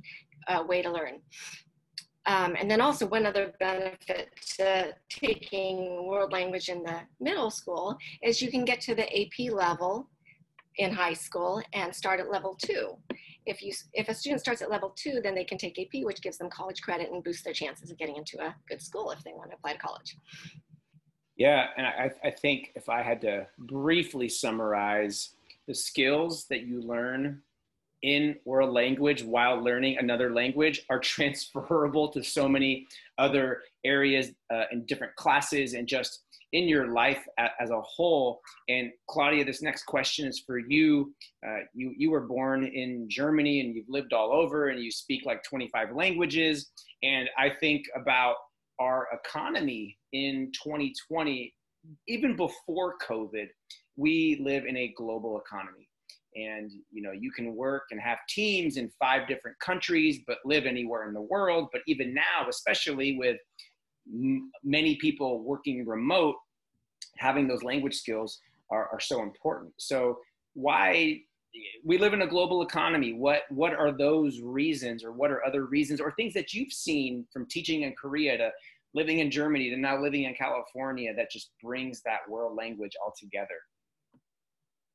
uh, 0.49 0.63
way 0.67 0.83
to 0.83 0.91
learn. 0.91 1.21
Um, 2.27 2.55
and 2.59 2.71
then 2.71 2.81
also 2.81 3.07
one 3.07 3.25
other 3.25 3.53
benefit 3.59 4.29
to 4.59 4.95
taking 5.09 6.07
world 6.07 6.33
language 6.33 6.69
in 6.69 6.83
the 6.83 7.01
middle 7.19 7.51
school 7.51 7.97
is 8.23 8.43
you 8.43 8.51
can 8.51 8.65
get 8.65 8.81
to 8.83 8.95
the 8.95 9.07
AP 9.21 9.53
level 9.53 10.09
in 10.77 10.93
high 10.93 11.15
school 11.15 11.63
and 11.73 11.95
start 11.95 12.21
at 12.21 12.31
level 12.31 12.57
two. 12.61 12.97
If, 13.47 13.63
you, 13.63 13.73
if 13.95 14.09
a 14.09 14.15
student 14.15 14.41
starts 14.41 14.61
at 14.63 14.71
level 14.71 14.95
two, 14.97 15.21
then 15.23 15.35
they 15.35 15.45
can 15.45 15.59
take 15.59 15.79
AP, 15.79 16.05
which 16.05 16.21
gives 16.21 16.39
them 16.39 16.51
college 16.51 16.83
credit 16.83 17.11
and 17.11 17.25
boosts 17.25 17.43
their 17.43 17.55
chances 17.55 17.91
of 17.91 17.99
getting 17.99 18.17
into 18.17 18.39
a 18.41 18.55
good 18.69 18.83
school 18.83 19.11
if 19.11 19.25
they 19.25 19.33
want 19.33 19.51
to 19.51 19.57
apply 19.57 19.73
to 19.73 19.79
college. 19.79 20.17
Yeah, 21.37 21.69
and 21.77 21.87
I, 21.87 22.11
I 22.23 22.31
think 22.31 22.71
if 22.75 22.91
I 22.91 23.03
had 23.03 23.23
to 23.23 23.47
briefly 23.59 24.29
summarize 24.29 25.31
the 25.67 25.75
skills 25.75 26.47
that 26.51 26.67
you 26.67 26.83
learn 26.83 27.43
in 28.03 28.37
world 28.45 28.73
language 28.73 29.23
while 29.23 29.63
learning 29.63 29.99
another 29.99 30.33
language 30.33 30.83
are 30.91 30.99
transferable 31.15 32.09
to 32.09 32.23
so 32.23 32.49
many 32.49 32.87
other 33.19 33.63
areas 33.85 34.33
uh, 34.53 34.65
in 34.73 34.85
different 34.87 35.15
classes 35.17 35.75
and 35.75 35.87
just 35.87 36.23
in 36.53 36.67
your 36.67 36.89
life 36.89 37.25
as 37.61 37.71
a 37.71 37.81
whole. 37.81 38.41
And 38.69 38.91
Claudia, 39.09 39.45
this 39.45 39.63
next 39.63 39.85
question 39.85 40.27
is 40.27 40.43
for 40.45 40.59
you. 40.59 41.15
Uh, 41.47 41.61
you 41.75 41.95
you 41.97 42.11
were 42.11 42.27
born 42.27 42.65
in 42.65 43.09
Germany 43.09 43.61
and 43.61 43.75
you've 43.75 43.89
lived 43.89 44.13
all 44.13 44.33
over 44.33 44.69
and 44.69 44.83
you 44.83 44.91
speak 44.91 45.25
like 45.25 45.43
25 45.45 45.95
languages. 45.95 46.71
And 47.03 47.29
I 47.39 47.51
think 47.51 47.85
about 47.95 48.37
our 48.81 49.07
economy 49.13 49.97
in 50.13 50.51
2020, 50.53 51.55
even 52.09 52.35
before 52.37 52.97
COVID, 52.99 53.47
we 53.97 54.41
live 54.43 54.65
in 54.65 54.77
a 54.77 54.93
global 54.97 55.41
economy. 55.41 55.89
And 56.37 56.71
you 56.93 57.03
know, 57.03 57.13
you 57.13 57.31
can 57.33 57.55
work 57.55 57.85
and 57.91 58.01
have 58.01 58.19
teams 58.29 58.77
in 58.77 58.91
five 58.99 59.27
different 59.27 59.59
countries, 59.61 60.21
but 60.27 60.39
live 60.45 60.65
anywhere 60.65 61.09
in 61.09 61.15
the 61.15 61.23
world. 61.23 61.69
But 61.73 61.83
even 61.87 62.15
now, 62.15 62.49
especially 62.49 63.17
with 63.19 63.39
m- 64.13 64.51
many 64.63 64.97
people 64.97 65.43
working 65.43 65.87
remote, 65.87 66.37
having 67.19 67.49
those 67.49 67.63
language 67.63 67.95
skills 67.95 68.41
are, 68.71 68.89
are 68.93 69.01
so 69.01 69.23
important. 69.23 69.73
So 69.79 70.19
why 70.55 71.21
we 71.85 71.99
live 71.99 72.13
in 72.13 72.23
a 72.23 72.27
global 72.27 72.63
economy 72.63 73.13
what 73.13 73.43
what 73.51 73.75
are 73.75 73.91
those 73.91 74.41
reasons 74.41 75.05
or 75.05 75.13
what 75.13 75.31
are 75.31 75.45
other 75.45 75.67
reasons 75.67 76.01
or 76.01 76.13
things 76.13 76.33
that 76.35 76.53
you've 76.53 76.73
seen 76.73 77.27
from 77.33 77.47
teaching 77.49 77.83
in 77.83 77.93
korea 77.95 78.37
to 78.37 78.51
living 78.95 79.19
in 79.19 79.31
germany 79.31 79.69
to 79.71 79.77
now 79.77 80.01
living 80.01 80.25
in 80.25 80.35
california 80.35 81.13
that 81.15 81.31
just 81.31 81.51
brings 81.63 82.03
that 82.03 82.21
world 82.29 82.57
language 82.57 82.93
all 83.05 83.13
together 83.19 83.57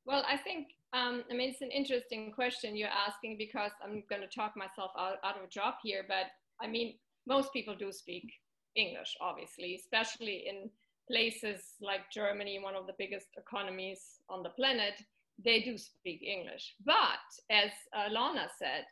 well 0.06 0.24
i 0.28 0.36
think 0.36 0.68
um, 0.96 1.22
i 1.30 1.34
mean 1.34 1.50
it's 1.50 1.62
an 1.62 1.70
interesting 1.70 2.32
question 2.32 2.76
you're 2.76 2.88
asking 3.06 3.36
because 3.38 3.72
i'm 3.84 4.02
going 4.10 4.22
to 4.22 4.34
talk 4.34 4.52
myself 4.56 4.90
out, 4.98 5.16
out 5.24 5.36
of 5.36 5.44
a 5.44 5.48
job 5.48 5.74
here 5.82 6.04
but 6.08 6.26
i 6.60 6.66
mean 6.66 6.94
most 7.26 7.52
people 7.52 7.74
do 7.74 7.92
speak 7.92 8.32
english 8.74 9.16
obviously 9.20 9.74
especially 9.74 10.44
in 10.48 10.70
places 11.10 11.60
like 11.80 12.10
germany 12.12 12.58
one 12.62 12.74
of 12.74 12.86
the 12.86 12.98
biggest 12.98 13.28
economies 13.36 14.00
on 14.28 14.42
the 14.42 14.50
planet 14.50 14.94
they 15.42 15.60
do 15.60 15.76
speak 15.76 16.22
English. 16.22 16.74
But 16.84 17.26
as 17.50 17.70
uh, 17.94 18.08
Launa 18.10 18.48
said, 18.58 18.84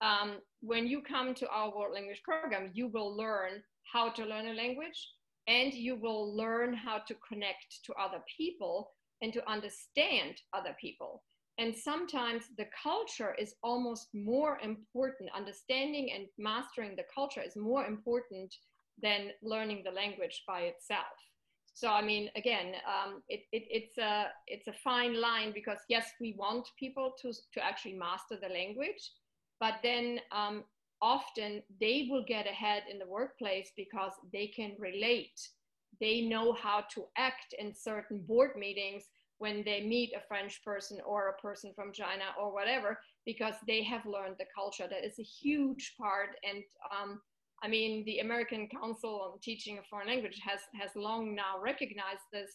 um, 0.00 0.38
when 0.60 0.86
you 0.86 1.02
come 1.02 1.34
to 1.34 1.48
our 1.48 1.76
world 1.76 1.94
language 1.94 2.22
program, 2.24 2.70
you 2.72 2.88
will 2.88 3.14
learn 3.14 3.62
how 3.92 4.10
to 4.10 4.24
learn 4.24 4.48
a 4.48 4.54
language 4.54 5.08
and 5.46 5.74
you 5.74 5.96
will 5.96 6.34
learn 6.34 6.74
how 6.74 6.98
to 6.98 7.14
connect 7.28 7.84
to 7.84 7.92
other 7.94 8.22
people 8.36 8.92
and 9.20 9.32
to 9.32 9.50
understand 9.50 10.40
other 10.54 10.74
people. 10.80 11.22
And 11.60 11.76
sometimes 11.76 12.44
the 12.56 12.64
culture 12.82 13.34
is 13.38 13.54
almost 13.62 14.08
more 14.14 14.58
important. 14.62 15.28
Understanding 15.36 16.10
and 16.10 16.26
mastering 16.38 16.96
the 16.96 17.04
culture 17.14 17.42
is 17.42 17.54
more 17.54 17.84
important 17.84 18.54
than 19.02 19.32
learning 19.42 19.82
the 19.84 19.90
language 19.90 20.42
by 20.48 20.62
itself. 20.62 21.14
So 21.74 21.88
I 21.88 22.00
mean, 22.00 22.30
again, 22.34 22.72
um, 22.88 23.22
it, 23.28 23.42
it, 23.52 23.64
it's 23.70 23.98
a 23.98 24.28
it's 24.46 24.68
a 24.68 24.72
fine 24.72 25.20
line 25.20 25.52
because 25.52 25.78
yes, 25.90 26.06
we 26.18 26.34
want 26.38 26.66
people 26.78 27.12
to 27.20 27.30
to 27.30 27.64
actually 27.64 27.94
master 27.94 28.36
the 28.40 28.48
language, 28.48 29.12
but 29.60 29.74
then 29.82 30.18
um, 30.32 30.64
often 31.02 31.62
they 31.78 32.08
will 32.10 32.24
get 32.26 32.46
ahead 32.46 32.84
in 32.90 32.98
the 32.98 33.06
workplace 33.06 33.70
because 33.76 34.12
they 34.32 34.46
can 34.46 34.72
relate. 34.78 35.38
They 36.00 36.22
know 36.22 36.54
how 36.54 36.84
to 36.94 37.04
act 37.18 37.54
in 37.58 37.74
certain 37.74 38.24
board 38.26 38.56
meetings 38.56 39.04
when 39.40 39.56
they 39.64 39.80
meet 39.94 40.12
a 40.14 40.26
French 40.28 40.62
person 40.62 40.98
or 41.04 41.28
a 41.28 41.40
person 41.40 41.72
from 41.74 41.92
China 41.92 42.26
or 42.40 42.52
whatever, 42.52 42.90
because 43.24 43.54
they 43.66 43.82
have 43.82 44.04
learned 44.14 44.36
the 44.38 44.52
culture. 44.54 44.86
That 44.88 45.04
is 45.04 45.18
a 45.18 45.30
huge 45.42 45.94
part, 45.98 46.30
and 46.48 46.62
um, 46.94 47.20
I 47.62 47.68
mean, 47.68 48.04
the 48.04 48.20
American 48.20 48.68
Council 48.68 49.32
on 49.32 49.38
Teaching 49.40 49.78
a 49.78 49.82
Foreign 49.88 50.08
Language 50.08 50.38
has, 50.46 50.60
has 50.80 50.90
long 50.96 51.34
now 51.34 51.60
recognized 51.60 52.26
this, 52.32 52.52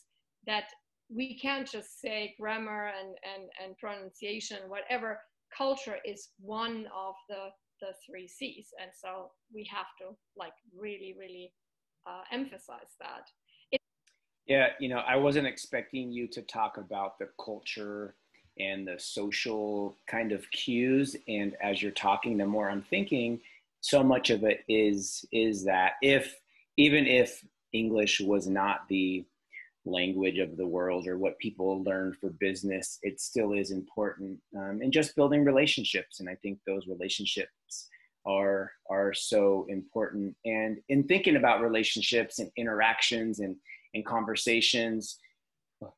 that 0.48 0.66
we 1.10 1.40
can't 1.40 1.70
just 1.70 2.02
say 2.02 2.34
grammar 2.40 2.92
and, 3.00 3.10
and, 3.32 3.50
and 3.64 3.78
pronunciation, 3.78 4.58
whatever. 4.68 5.20
Culture 5.56 5.98
is 6.06 6.30
one 6.40 6.88
of 6.96 7.14
the, 7.30 7.50
the 7.82 7.94
three 8.06 8.28
C's. 8.28 8.70
And 8.82 8.92
so 9.00 9.32
we 9.54 9.70
have 9.72 9.86
to 10.02 10.16
like 10.36 10.58
really, 10.76 11.16
really 11.20 11.54
uh, 12.08 12.24
emphasize 12.32 12.94
that. 13.00 13.30
Yeah, 14.48 14.68
you 14.80 14.90
know, 14.90 15.00
I 15.00 15.16
wasn't 15.16 15.48
expecting 15.48 16.12
you 16.12 16.28
to 16.28 16.42
talk 16.44 16.78
about 16.78 17.18
the 17.18 17.30
culture 17.44 18.16
and 18.60 18.88
the 18.88 19.00
social 19.00 19.98
kind 20.08 20.32
of 20.32 20.50
cues. 20.52 21.16
And 21.28 21.56
as 21.62 21.82
you're 21.82 21.92
talking, 21.92 22.38
the 22.38 22.46
more 22.46 22.70
I'm 22.70 22.84
thinking, 22.84 23.42
so 23.82 24.04
much 24.04 24.30
of 24.30 24.44
it 24.44 24.64
is 24.68 25.26
is 25.32 25.66
that 25.66 25.94
if 26.02 26.40
even 26.78 27.06
if 27.06 27.44
English 27.74 28.20
was 28.22 28.48
not 28.48 28.88
the 28.90 29.26
language 29.86 30.40
of 30.40 30.58
the 30.58 30.66
world 30.66 31.08
or 31.08 31.18
what 31.18 31.38
people 31.38 31.84
learn 31.84 32.16
for 32.20 32.32
business, 32.32 32.98
it 33.04 33.20
still 33.20 33.54
is 33.54 33.70
important. 33.70 34.40
Um, 34.58 34.80
and 34.82 34.92
just 34.92 35.16
building 35.16 35.44
relationships, 35.46 36.20
and 36.20 36.28
I 36.28 36.36
think 36.36 36.60
those 36.66 36.88
relationships 36.88 37.90
are 38.26 38.72
are 38.90 39.14
so 39.14 39.68
important. 39.70 40.36
And 40.46 40.80
in 40.90 41.04
thinking 41.04 41.36
about 41.36 41.62
relationships 41.62 42.40
and 42.40 42.50
interactions 42.58 43.40
and 43.40 43.56
and 43.96 44.06
conversations, 44.06 45.18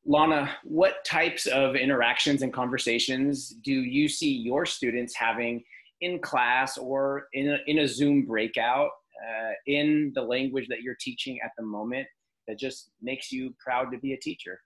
Launa, 0.05 0.49
what 0.63 1.03
types 1.05 1.45
of 1.47 1.75
interactions 1.75 2.41
and 2.41 2.53
conversations 2.53 3.49
do 3.63 3.73
you 3.73 4.07
see 4.07 4.31
your 4.31 4.65
students 4.65 5.15
having 5.15 5.63
in 6.01 6.19
class 6.19 6.77
or 6.77 7.27
in 7.33 7.49
a, 7.49 7.57
in 7.67 7.79
a 7.79 7.87
Zoom 7.87 8.25
breakout 8.25 8.89
uh, 9.27 9.51
in 9.65 10.11
the 10.15 10.21
language 10.21 10.67
that 10.69 10.81
you're 10.81 10.97
teaching 10.99 11.39
at 11.43 11.51
the 11.57 11.63
moment 11.63 12.07
that 12.47 12.59
just 12.59 12.91
makes 13.01 13.31
you 13.31 13.53
proud 13.59 13.91
to 13.91 13.97
be 13.97 14.13
a 14.13 14.17
teacher? 14.17 14.59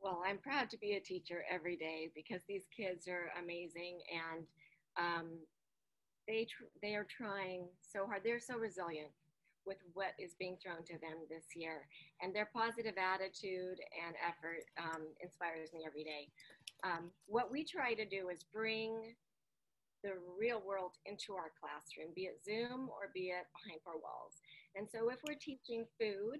Well, 0.00 0.22
I'm 0.24 0.38
proud 0.38 0.70
to 0.70 0.78
be 0.78 0.92
a 0.94 1.00
teacher 1.00 1.44
every 1.50 1.76
day 1.76 2.10
because 2.14 2.42
these 2.48 2.64
kids 2.76 3.08
are 3.08 3.30
amazing 3.42 3.98
and 4.12 4.46
um, 4.96 5.30
they, 6.28 6.46
they 6.80 6.94
are 6.94 7.06
trying 7.08 7.64
so 7.80 8.06
hard. 8.06 8.22
They're 8.24 8.38
so 8.38 8.56
resilient 8.56 9.10
with 9.66 9.78
what 9.94 10.14
is 10.18 10.34
being 10.38 10.56
thrown 10.62 10.84
to 10.86 10.98
them 10.98 11.26
this 11.28 11.54
year. 11.54 11.86
And 12.22 12.34
their 12.34 12.48
positive 12.54 12.94
attitude 12.96 13.78
and 13.98 14.14
effort 14.22 14.64
um, 14.78 15.02
inspires 15.20 15.72
me 15.74 15.84
every 15.86 16.04
day. 16.04 16.28
Um, 16.84 17.10
what 17.26 17.50
we 17.50 17.64
try 17.64 17.94
to 17.94 18.06
do 18.06 18.28
is 18.28 18.44
bring 18.52 19.14
the 20.04 20.14
real 20.38 20.62
world 20.64 20.92
into 21.04 21.34
our 21.34 21.50
classroom, 21.58 22.14
be 22.14 22.30
it 22.30 22.38
Zoom 22.44 22.88
or 22.88 23.10
be 23.12 23.34
it 23.34 23.48
behind 23.52 23.80
four 23.82 23.98
walls. 23.98 24.38
And 24.76 24.86
so 24.86 25.08
if 25.10 25.18
we're 25.26 25.40
teaching 25.40 25.84
food, 25.98 26.38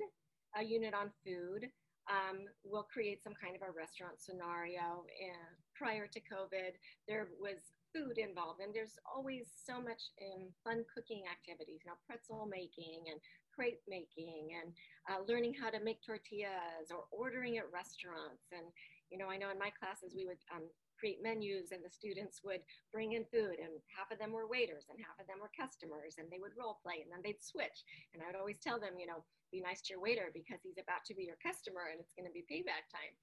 a 0.57 0.65
unit 0.65 0.95
on 0.95 1.11
food. 1.25 1.69
Um, 2.07 2.47
we'll 2.65 2.87
create 2.87 3.23
some 3.23 3.35
kind 3.35 3.57
of 3.57 3.63
a 3.63 3.73
restaurant 3.75 4.23
scenario. 4.23 5.05
And 5.19 5.53
prior 5.75 6.07
to 6.07 6.21
COVID, 6.21 6.79
there 7.09 7.29
was 7.41 7.59
food 7.97 8.21
involved, 8.21 8.61
and 8.61 8.77
there's 8.77 9.01
always 9.09 9.49
so 9.57 9.81
much 9.81 10.13
um, 10.21 10.53
fun 10.61 10.85
cooking 10.93 11.25
activities, 11.25 11.81
you 11.81 11.89
know, 11.89 11.97
pretzel 12.05 12.45
making 12.45 13.09
and 13.09 13.17
crepe 13.49 13.81
making 13.89 14.53
and 14.53 14.69
uh, 15.09 15.25
learning 15.25 15.57
how 15.57 15.73
to 15.73 15.81
make 15.81 16.05
tortillas 16.05 16.93
or 16.93 17.09
ordering 17.09 17.57
at 17.57 17.65
restaurants. 17.73 18.53
And, 18.53 18.69
you 19.09 19.17
know, 19.17 19.33
I 19.33 19.41
know 19.41 19.49
in 19.49 19.57
my 19.57 19.73
classes 19.73 20.13
we 20.13 20.29
would 20.29 20.45
um, 20.53 20.69
create 21.01 21.25
menus 21.25 21.73
and 21.73 21.81
the 21.81 21.93
students 21.93 22.45
would 22.45 22.61
bring 22.93 23.17
in 23.17 23.25
food 23.33 23.57
and 23.57 23.81
half 23.89 24.13
of 24.13 24.21
them 24.21 24.33
were 24.33 24.49
waiters 24.49 24.89
and 24.93 25.01
half 25.01 25.17
of 25.17 25.25
them 25.25 25.41
were 25.41 25.53
customers 25.57 26.21
and 26.21 26.29
they 26.29 26.41
would 26.41 26.57
role 26.57 26.81
play 26.85 27.01
and 27.01 27.09
then 27.09 27.25
they'd 27.25 27.41
switch. 27.41 27.85
And 28.13 28.21
I 28.21 28.29
would 28.29 28.41
always 28.41 28.61
tell 28.61 28.77
them, 28.77 29.01
you 29.01 29.09
know, 29.09 29.25
be 29.53 29.63
nice 29.63 29.81
to 29.87 29.95
your 29.95 30.03
waiter 30.03 30.29
because 30.35 30.59
he's 30.61 30.81
about 30.81 31.07
to 31.07 31.15
be 31.15 31.25
your 31.25 31.39
customer 31.39 31.89
and 31.89 32.03
it's 32.03 32.17
going 32.17 32.27
to 32.27 32.35
be 32.35 32.45
payback 32.51 32.91
time. 32.91 33.15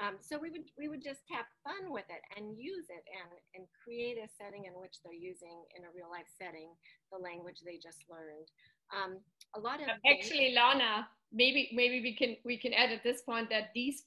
Um, 0.00 0.16
so 0.20 0.38
we 0.40 0.50
would 0.50 0.64
we 0.78 0.88
would 0.88 1.04
just 1.04 1.20
have 1.30 1.44
fun 1.62 1.92
with 1.92 2.08
it 2.08 2.22
and 2.36 2.56
use 2.56 2.88
it 2.88 3.04
and 3.12 3.30
and 3.54 3.66
create 3.84 4.16
a 4.16 4.28
setting 4.40 4.64
in 4.64 4.72
which 4.80 4.96
they're 5.04 5.12
using 5.12 5.64
in 5.76 5.84
a 5.84 5.92
real 5.94 6.08
life 6.10 6.28
setting 6.40 6.72
the 7.12 7.18
language 7.18 7.60
they 7.64 7.76
just 7.76 8.04
learned. 8.08 8.48
Um, 8.96 9.18
a 9.54 9.60
lot 9.60 9.80
of 9.82 9.88
actually, 10.08 10.54
Launa, 10.56 11.06
maybe 11.32 11.70
maybe 11.74 12.00
we 12.00 12.16
can 12.16 12.36
we 12.44 12.56
can 12.56 12.72
add 12.72 12.90
at 12.90 13.02
this 13.02 13.22
point 13.22 13.50
that 13.50 13.70
these 13.74 14.04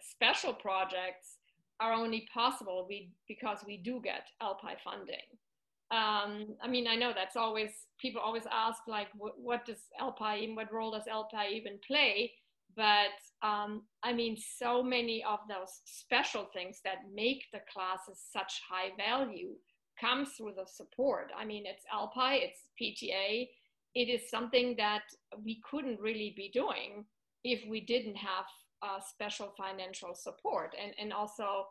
special 0.00 0.54
projects 0.54 1.36
are 1.80 1.92
only 1.92 2.26
possible 2.32 2.86
we, 2.88 3.10
because 3.28 3.58
we 3.66 3.76
do 3.76 4.00
get 4.02 4.28
LPI 4.42 4.76
funding. 4.82 5.26
Um, 5.90 6.56
I 6.62 6.68
mean, 6.68 6.86
I 6.86 6.96
know 6.96 7.12
that's 7.14 7.36
always 7.36 7.70
people 8.00 8.20
always 8.20 8.44
ask 8.50 8.82
like, 8.86 9.08
what, 9.16 9.38
what 9.38 9.66
does 9.66 9.80
LPI 10.00 10.42
even, 10.42 10.56
what 10.56 10.72
role 10.72 10.92
does 10.92 11.04
LPI 11.04 11.52
even 11.52 11.78
play? 11.86 12.32
But 12.76 13.16
um, 13.46 13.82
I 14.02 14.12
mean, 14.12 14.36
so 14.36 14.82
many 14.82 15.22
of 15.24 15.40
those 15.48 15.80
special 15.84 16.48
things 16.52 16.80
that 16.84 16.98
make 17.12 17.44
the 17.52 17.60
classes 17.72 18.22
such 18.32 18.60
high 18.68 18.90
value 18.96 19.52
comes 20.00 20.30
through 20.36 20.54
the 20.56 20.66
support. 20.66 21.30
I 21.36 21.44
mean, 21.44 21.64
it's 21.66 21.84
LPI, 21.94 22.40
it's 22.42 22.60
PTA, 22.80 23.48
it 23.94 24.08
is 24.08 24.28
something 24.28 24.74
that 24.76 25.02
we 25.44 25.60
couldn't 25.68 26.00
really 26.00 26.34
be 26.36 26.50
doing 26.52 27.04
if 27.44 27.62
we 27.68 27.80
didn't 27.80 28.16
have 28.16 28.46
uh, 28.82 28.98
special 29.00 29.52
financial 29.56 30.14
support. 30.14 30.74
And 30.80 30.92
and 30.98 31.12
also 31.12 31.66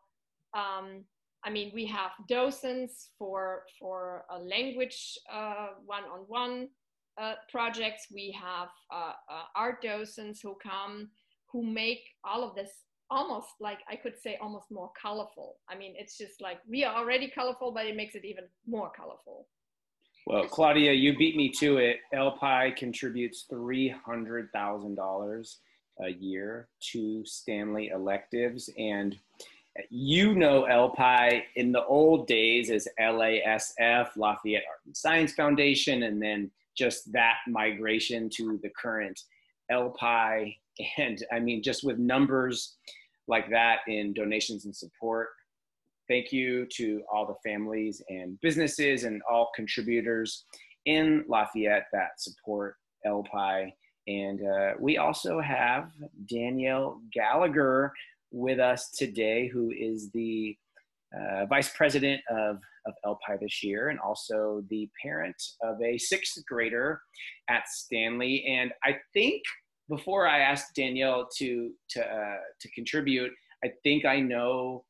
um, 0.53 1.03
I 1.43 1.49
mean 1.49 1.71
we 1.73 1.85
have 1.87 2.11
docents 2.27 3.09
for 3.17 3.63
for 3.79 4.25
a 4.29 4.39
language 4.39 5.17
uh, 5.31 5.69
one-on-one 5.85 6.69
uh, 7.17 7.33
projects 7.49 8.07
we 8.13 8.37
have 8.39 8.67
uh, 8.91 9.13
uh, 9.29 9.43
art 9.55 9.81
docents 9.81 10.41
who 10.41 10.55
come 10.61 11.09
who 11.51 11.63
make 11.63 12.01
all 12.23 12.47
of 12.47 12.55
this 12.55 12.71
almost 13.11 13.49
like 13.59 13.79
I 13.89 13.95
could 13.95 14.19
say 14.19 14.37
almost 14.41 14.71
more 14.71 14.91
colorful 14.99 15.57
I 15.69 15.75
mean 15.75 15.93
it's 15.97 16.17
just 16.17 16.41
like 16.41 16.59
we 16.67 16.83
are 16.83 16.95
already 16.95 17.29
colorful 17.29 17.71
but 17.71 17.85
it 17.85 17.95
makes 17.95 18.15
it 18.15 18.25
even 18.25 18.45
more 18.65 18.91
colorful 18.95 19.47
well, 20.25 20.45
Claudia, 20.45 20.93
you 20.93 21.17
beat 21.17 21.35
me 21.35 21.49
to 21.59 21.79
it. 21.79 21.97
LPI 22.13 22.77
contributes 22.77 23.45
$300,000 23.51 25.55
a 25.99 26.09
year 26.09 26.69
to 26.91 27.25
Stanley 27.25 27.89
electives. 27.89 28.69
And 28.77 29.19
you 29.89 30.35
know 30.35 30.67
LPI 30.69 31.41
in 31.55 31.71
the 31.71 31.83
old 31.85 32.27
days 32.27 32.69
as 32.69 32.87
LASF, 32.99 34.09
Lafayette 34.15 34.61
Art 34.69 34.81
and 34.85 34.95
Science 34.95 35.33
Foundation, 35.33 36.03
and 36.03 36.21
then 36.21 36.51
just 36.77 37.11
that 37.13 37.35
migration 37.47 38.29
to 38.37 38.59
the 38.61 38.69
current 38.79 39.19
LPI. 39.71 40.55
And 40.97 41.23
I 41.31 41.39
mean, 41.39 41.61
just 41.61 41.83
with 41.83 41.99
numbers 41.99 42.77
like 43.27 43.47
that 43.51 43.81
in 43.87 44.11
donations 44.11 44.65
and 44.65 44.75
support, 44.75 45.27
thank 46.07 46.31
you 46.31 46.65
to 46.77 47.03
all 47.13 47.27
the 47.27 47.35
families 47.47 48.01
and 48.09 48.41
businesses 48.41 49.03
and 49.03 49.21
all 49.29 49.51
contributors 49.55 50.45
in 50.85 51.25
Lafayette 51.27 51.85
that 51.93 52.19
support 52.19 52.77
LPI 53.05 53.71
and 54.07 54.45
uh, 54.45 54.73
we 54.79 54.97
also 54.97 55.39
have 55.39 55.91
Danielle 56.29 57.01
Gallagher 57.13 57.93
with 58.31 58.59
us 58.59 58.89
today, 58.89 59.47
who 59.47 59.71
is 59.71 60.09
the 60.11 60.57
uh, 61.15 61.45
vice 61.45 61.69
president 61.69 62.21
of, 62.29 62.59
of 62.85 62.93
LPI 63.05 63.39
this 63.39 63.63
year 63.63 63.89
and 63.89 63.99
also 63.99 64.63
the 64.69 64.89
parent 65.01 65.35
of 65.61 65.81
a 65.81 65.97
sixth 65.97 66.43
grader 66.47 67.01
at 67.49 67.67
Stanley. 67.67 68.45
And 68.47 68.71
I 68.83 68.97
think 69.13 69.41
before 69.89 70.27
I 70.27 70.39
ask 70.39 70.73
Danielle 70.73 71.27
to, 71.37 71.71
to, 71.91 72.01
uh, 72.01 72.37
to 72.59 72.71
contribute, 72.71 73.31
I 73.63 73.69
think 73.83 74.05
I 74.05 74.19
know 74.19 74.85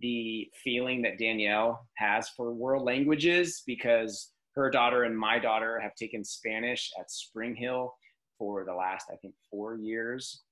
the 0.00 0.48
feeling 0.62 1.02
that 1.02 1.18
Danielle 1.18 1.86
has 1.96 2.28
for 2.30 2.52
world 2.52 2.84
languages 2.84 3.62
because 3.66 4.30
her 4.54 4.70
daughter 4.70 5.04
and 5.04 5.16
my 5.16 5.38
daughter 5.38 5.80
have 5.80 5.94
taken 5.94 6.24
Spanish 6.24 6.90
at 6.98 7.10
Spring 7.10 7.54
Hill 7.54 7.92
for 8.38 8.64
the 8.64 8.74
last, 8.74 9.06
I 9.12 9.16
think, 9.16 9.34
four 9.50 9.76
years 9.76 10.42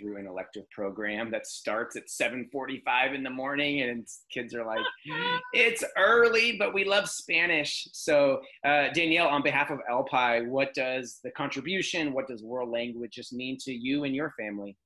through 0.00 0.16
an 0.16 0.26
elective 0.26 0.68
program 0.70 1.30
that 1.30 1.46
starts 1.46 1.96
at 1.96 2.08
7:45 2.08 3.14
in 3.14 3.22
the 3.22 3.30
morning, 3.30 3.82
and 3.82 4.06
kids 4.32 4.54
are 4.54 4.64
like, 4.64 4.84
"It's 5.52 5.84
early, 5.96 6.56
but 6.56 6.72
we 6.72 6.84
love 6.84 7.08
Spanish." 7.08 7.86
So, 7.92 8.40
uh, 8.64 8.88
Danielle, 8.94 9.28
on 9.28 9.42
behalf 9.42 9.70
of 9.70 9.78
LPI, 9.90 10.48
what 10.48 10.72
does 10.74 11.20
the 11.22 11.30
contribution, 11.32 12.12
what 12.12 12.26
does 12.26 12.42
world 12.42 12.70
languages 12.70 13.32
mean 13.32 13.58
to 13.60 13.72
you 13.72 14.04
and 14.04 14.14
your 14.14 14.32
family? 14.38 14.76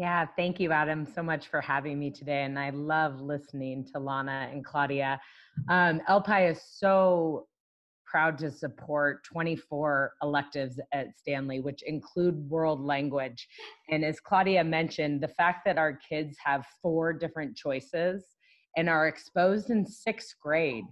Yeah, 0.00 0.26
thank 0.34 0.58
you, 0.60 0.72
Adam, 0.72 1.06
so 1.14 1.22
much 1.22 1.48
for 1.48 1.60
having 1.60 1.98
me 1.98 2.10
today. 2.10 2.44
And 2.44 2.58
I 2.58 2.70
love 2.70 3.20
listening 3.20 3.84
to 3.92 3.98
Launa 3.98 4.48
and 4.50 4.64
Claudia. 4.64 5.20
Um, 5.68 6.00
LPI 6.08 6.52
is 6.52 6.62
so 6.62 7.46
proud 8.10 8.36
to 8.38 8.50
support 8.50 9.22
24 9.24 10.14
electives 10.22 10.80
at 10.92 11.16
Stanley, 11.16 11.60
which 11.60 11.82
include 11.82 12.48
world 12.50 12.80
language. 12.80 13.46
And 13.90 14.04
as 14.04 14.18
Claudia 14.20 14.64
mentioned, 14.64 15.20
the 15.20 15.28
fact 15.28 15.64
that 15.66 15.78
our 15.78 15.98
kids 16.08 16.36
have 16.44 16.66
four 16.82 17.12
different 17.12 17.56
choices 17.56 18.24
and 18.76 18.88
are 18.88 19.06
exposed 19.06 19.70
in 19.70 19.86
sixth 19.86 20.34
grade 20.42 20.84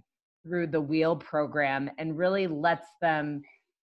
through 0.43 0.67
the 0.67 0.81
wheel 0.81 1.15
program 1.15 1.89
and 1.97 2.17
really 2.17 2.47
lets 2.47 2.87
them 3.01 3.41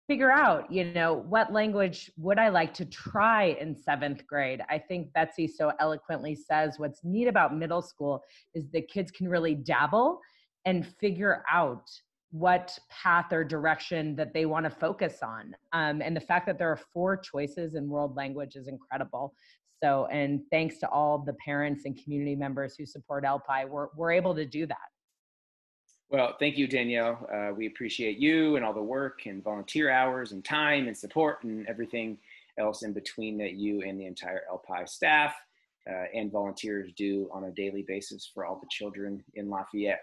figure 0.08 0.30
out 0.30 0.70
you 0.72 0.84
know 0.84 1.24
what 1.28 1.52
language 1.52 2.10
would 2.16 2.38
i 2.38 2.48
like 2.48 2.72
to 2.72 2.84
try 2.84 3.56
in 3.60 3.74
seventh 3.74 4.24
grade 4.24 4.60
i 4.70 4.78
think 4.78 5.12
betsy 5.14 5.48
so 5.48 5.72
eloquently 5.80 6.32
says 6.32 6.74
what's 6.78 7.00
neat 7.02 7.26
about 7.26 7.56
middle 7.56 7.82
school 7.82 8.22
is 8.54 8.70
the 8.70 8.80
kids 8.82 9.10
can 9.10 9.28
really 9.28 9.56
dabble 9.56 10.20
and 10.64 10.86
figure 11.00 11.42
out 11.50 11.90
what 12.38 12.78
path 12.90 13.32
or 13.32 13.44
direction 13.44 14.14
that 14.16 14.34
they 14.34 14.44
want 14.44 14.64
to 14.64 14.70
focus 14.70 15.18
on. 15.22 15.54
Um, 15.72 16.02
and 16.02 16.14
the 16.14 16.20
fact 16.20 16.46
that 16.46 16.58
there 16.58 16.70
are 16.70 16.80
four 16.92 17.16
choices 17.16 17.74
in 17.74 17.88
world 17.88 18.14
language 18.14 18.56
is 18.56 18.68
incredible. 18.68 19.32
So, 19.82 20.06
and 20.06 20.42
thanks 20.50 20.78
to 20.78 20.88
all 20.88 21.18
the 21.18 21.34
parents 21.44 21.84
and 21.86 22.02
community 22.02 22.36
members 22.36 22.76
who 22.76 22.84
support 22.84 23.24
LPI, 23.24 23.68
we're, 23.68 23.88
we're 23.96 24.12
able 24.12 24.34
to 24.34 24.44
do 24.44 24.66
that. 24.66 24.76
Well, 26.10 26.36
thank 26.38 26.56
you, 26.56 26.66
Danielle. 26.68 27.26
Uh, 27.32 27.52
we 27.54 27.66
appreciate 27.66 28.18
you 28.18 28.56
and 28.56 28.64
all 28.64 28.74
the 28.74 28.82
work 28.82 29.26
and 29.26 29.42
volunteer 29.42 29.90
hours 29.90 30.32
and 30.32 30.44
time 30.44 30.88
and 30.88 30.96
support 30.96 31.42
and 31.42 31.66
everything 31.66 32.18
else 32.58 32.82
in 32.82 32.92
between 32.92 33.38
that 33.38 33.54
you 33.54 33.82
and 33.82 33.98
the 33.98 34.06
entire 34.06 34.42
LPI 34.52 34.88
staff 34.88 35.34
uh, 35.90 36.04
and 36.14 36.32
volunteers 36.32 36.92
do 36.96 37.28
on 37.32 37.44
a 37.44 37.52
daily 37.52 37.84
basis 37.86 38.30
for 38.32 38.44
all 38.44 38.58
the 38.60 38.68
children 38.70 39.22
in 39.34 39.48
Lafayette. 39.48 40.00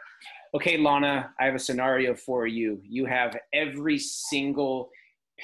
Okay, 0.53 0.77
Launa, 0.77 1.33
I 1.39 1.45
have 1.45 1.55
a 1.55 1.59
scenario 1.59 2.15
for 2.15 2.47
you. 2.47 2.81
You 2.83 3.05
have 3.05 3.37
every 3.53 3.99
single 3.99 4.89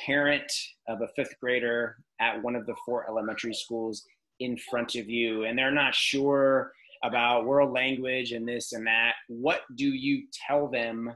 parent 0.05 0.51
of 0.87 1.01
a 1.01 1.07
fifth 1.15 1.35
grader 1.41 1.97
at 2.21 2.41
one 2.41 2.55
of 2.55 2.65
the 2.65 2.75
four 2.85 3.07
elementary 3.09 3.53
schools 3.53 4.05
in 4.39 4.57
front 4.69 4.95
of 4.95 5.09
you, 5.09 5.43
and 5.43 5.57
they're 5.57 5.71
not 5.71 5.93
sure 5.93 6.71
about 7.03 7.45
world 7.45 7.73
language 7.73 8.31
and 8.31 8.47
this 8.47 8.73
and 8.73 8.85
that. 8.87 9.13
What 9.27 9.61
do 9.75 9.87
you 9.87 10.25
tell 10.47 10.67
them 10.67 11.13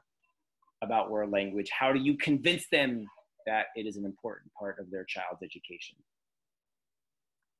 about 0.82 1.10
world 1.10 1.32
language? 1.32 1.70
How 1.78 1.94
do 1.94 2.00
you 2.00 2.18
convince 2.18 2.68
them 2.70 3.06
that 3.46 3.68
it 3.76 3.86
is 3.86 3.98
an 3.98 4.06
important 4.06 4.52
part 4.58 4.80
of 4.80 4.90
their 4.92 5.06
child's 5.06 5.44
education? 5.44 5.98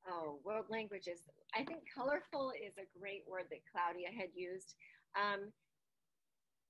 Oh, 0.08 0.40
world 0.44 0.66
languages. 0.70 1.24
I 1.56 1.64
think 1.64 1.88
colorful 1.88 2.52
is 2.52 2.76
a 2.76 2.92
great 3.00 3.24
word 3.28 3.48
that 3.52 3.64
Claudia 3.72 4.12
had 4.12 4.36
used. 4.36 4.76
Um, 5.16 5.48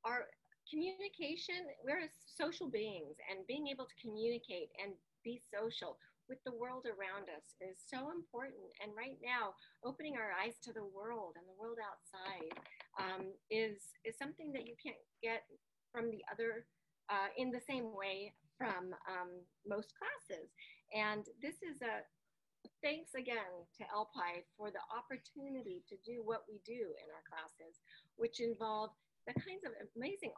our 0.05 0.29
communication, 0.69 1.65
we're 1.81 2.05
social 2.29 2.69
beings, 2.69 3.17
and 3.25 3.47
being 3.47 3.67
able 3.67 3.85
to 3.85 3.97
communicate 3.97 4.69
and 4.77 4.93
be 5.23 5.41
social 5.49 5.97
with 6.29 6.37
the 6.45 6.55
world 6.55 6.85
around 6.87 7.27
us 7.27 7.57
is 7.59 7.81
so 7.83 8.11
important. 8.11 8.69
And 8.79 8.95
right 8.95 9.17
now, 9.19 9.57
opening 9.83 10.15
our 10.15 10.31
eyes 10.37 10.55
to 10.63 10.71
the 10.71 10.85
world 10.85 11.35
and 11.35 11.45
the 11.49 11.59
world 11.59 11.77
outside 11.81 12.53
um, 13.01 13.33
is, 13.49 13.97
is 14.05 14.15
something 14.17 14.53
that 14.53 14.67
you 14.67 14.75
can't 14.79 14.99
get 15.21 15.43
from 15.91 16.11
the 16.11 16.23
other 16.31 16.65
uh, 17.09 17.33
in 17.35 17.51
the 17.51 17.59
same 17.59 17.91
way 17.91 18.33
from 18.57 18.95
um, 19.09 19.31
most 19.67 19.91
classes. 19.99 20.53
And 20.95 21.25
this 21.41 21.59
is 21.59 21.81
a 21.81 22.05
thanks 22.81 23.15
again 23.15 23.67
to 23.79 23.83
LPI 23.91 24.43
for 24.57 24.71
the 24.71 24.83
opportunity 24.91 25.83
to 25.89 25.95
do 26.05 26.21
what 26.23 26.43
we 26.47 26.59
do 26.65 26.93
in 26.95 27.07
our 27.11 27.25
classes, 27.27 27.79
which 28.15 28.39
involve 28.39 28.91
the 29.27 29.33
kinds 29.33 29.63
of 29.63 29.71
amazing 29.95 30.31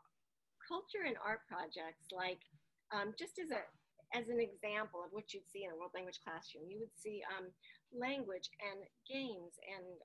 culture 0.62 1.06
and 1.06 1.18
art 1.22 1.42
projects. 1.50 2.10
Like 2.12 2.42
um, 2.94 3.14
just 3.18 3.38
as 3.40 3.52
a 3.52 3.62
as 4.14 4.30
an 4.30 4.40
example 4.40 5.04
of 5.04 5.12
what 5.12 5.34
you'd 5.34 5.50
see 5.50 5.66
in 5.66 5.74
a 5.74 5.78
world 5.78 5.92
language 5.94 6.22
classroom, 6.24 6.70
you 6.70 6.80
would 6.80 6.94
see 6.94 7.26
um, 7.36 7.50
language 7.92 8.48
and 8.62 8.86
games 9.10 9.58
and 9.66 9.98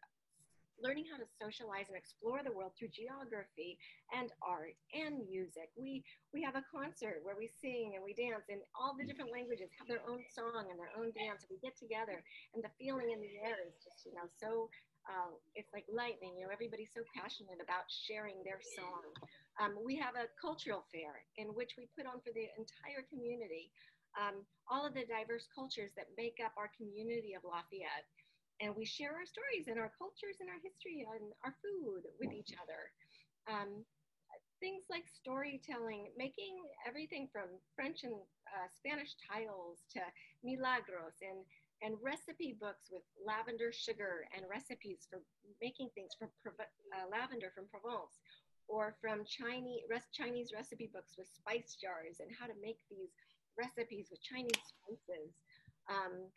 learning 0.82 1.06
how 1.08 1.18
to 1.20 1.28
socialize 1.40 1.88
and 1.88 1.96
explore 1.96 2.40
the 2.42 2.52
world 2.52 2.72
through 2.76 2.92
geography 2.92 3.78
and 4.12 4.32
art 4.42 4.76
and 4.92 5.22
music. 5.28 5.70
We 5.76 6.04
we 6.32 6.42
have 6.42 6.56
a 6.56 6.64
concert 6.68 7.20
where 7.22 7.36
we 7.36 7.48
sing 7.60 7.94
and 7.96 8.02
we 8.04 8.16
dance, 8.16 8.48
and 8.48 8.60
all 8.74 8.96
the 8.96 9.06
different 9.06 9.32
languages 9.32 9.70
have 9.78 9.88
their 9.88 10.04
own 10.08 10.24
song 10.32 10.68
and 10.70 10.78
their 10.78 10.92
own 10.96 11.12
dance. 11.14 11.44
And 11.46 11.52
We 11.52 11.60
get 11.62 11.76
together, 11.76 12.22
and 12.54 12.64
the 12.64 12.72
feeling 12.80 13.12
in 13.12 13.20
the 13.20 13.34
air 13.44 13.60
is 13.66 13.76
just 13.80 14.04
you 14.04 14.14
know 14.14 14.28
so. 14.40 14.68
Uh, 15.08 15.32
it's 15.56 15.72
like 15.72 15.88
lightning, 15.88 16.36
you 16.36 16.44
know. 16.44 16.52
Everybody's 16.52 16.92
so 16.92 17.00
passionate 17.16 17.58
about 17.58 17.88
sharing 17.88 18.44
their 18.44 18.60
song. 18.60 19.02
Um, 19.56 19.74
we 19.80 19.96
have 19.96 20.12
a 20.14 20.28
cultural 20.36 20.84
fair 20.92 21.24
in 21.40 21.56
which 21.56 21.74
we 21.80 21.88
put 21.96 22.04
on 22.04 22.20
for 22.20 22.30
the 22.36 22.46
entire 22.60 23.02
community 23.08 23.72
um, 24.18 24.42
all 24.66 24.86
of 24.86 24.94
the 24.94 25.06
diverse 25.06 25.46
cultures 25.54 25.90
that 25.94 26.10
make 26.18 26.38
up 26.42 26.52
our 26.58 26.70
community 26.74 27.34
of 27.34 27.46
Lafayette 27.46 28.06
and 28.60 28.76
we 28.76 28.84
share 28.84 29.16
our 29.16 29.24
stories 29.24 29.66
and 29.68 29.80
our 29.80 29.92
cultures 29.96 30.36
and 30.40 30.48
our 30.52 30.60
history 30.60 31.04
and 31.08 31.32
our 31.44 31.56
food 31.64 32.04
with 32.20 32.32
each 32.32 32.52
other. 32.60 32.92
Um, 33.48 33.84
things 34.60 34.84
like 34.92 35.08
storytelling, 35.08 36.12
making 36.20 36.60
everything 36.84 37.32
from 37.32 37.48
French 37.74 38.04
and 38.04 38.12
uh, 38.52 38.68
Spanish 38.68 39.16
tiles 39.24 39.88
to 39.96 40.04
milagros 40.44 41.16
and, 41.24 41.40
and 41.80 41.96
recipe 42.04 42.52
books 42.60 42.92
with 42.92 43.02
lavender 43.16 43.72
sugar 43.72 44.28
and 44.36 44.44
recipes 44.44 45.08
for 45.08 45.24
making 45.64 45.88
things 45.96 46.12
from 46.20 46.28
uh, 46.60 47.08
lavender 47.08 47.48
from 47.56 47.64
Provence 47.72 48.20
or 48.68 48.94
from 49.00 49.24
Chinese, 49.24 49.82
Chinese 50.12 50.52
recipe 50.52 50.92
books 50.92 51.16
with 51.16 51.26
spice 51.32 51.74
jars 51.80 52.20
and 52.20 52.28
how 52.36 52.44
to 52.44 52.54
make 52.60 52.78
these 52.92 53.10
recipes 53.56 54.12
with 54.12 54.20
Chinese 54.22 54.60
spices. 54.60 55.32
Um, 55.88 56.28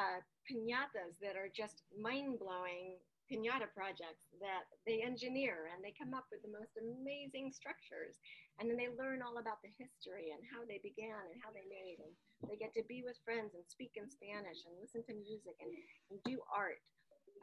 uh, 0.00 0.24
pinatas 0.48 1.20
that 1.20 1.36
are 1.36 1.52
just 1.52 1.84
mind 1.92 2.40
blowing 2.40 2.96
pinata 3.28 3.68
projects 3.70 4.26
that 4.42 4.66
they 4.82 5.04
engineer 5.06 5.70
and 5.70 5.78
they 5.84 5.94
come 5.94 6.16
up 6.16 6.26
with 6.34 6.42
the 6.42 6.50
most 6.50 6.74
amazing 6.80 7.52
structures. 7.54 8.18
And 8.58 8.66
then 8.66 8.76
they 8.76 8.90
learn 8.90 9.22
all 9.22 9.38
about 9.38 9.62
the 9.62 9.72
history 9.78 10.34
and 10.34 10.42
how 10.50 10.66
they 10.66 10.82
began 10.82 11.16
and 11.30 11.38
how 11.38 11.54
they 11.54 11.64
made. 11.70 12.02
And 12.02 12.12
they 12.50 12.58
get 12.58 12.74
to 12.74 12.84
be 12.90 13.06
with 13.06 13.22
friends 13.22 13.54
and 13.54 13.62
speak 13.70 13.94
in 13.94 14.10
Spanish 14.10 14.66
and 14.66 14.74
listen 14.82 15.06
to 15.06 15.14
music 15.14 15.56
and, 15.62 15.70
and 16.10 16.18
do 16.26 16.42
art. 16.50 16.82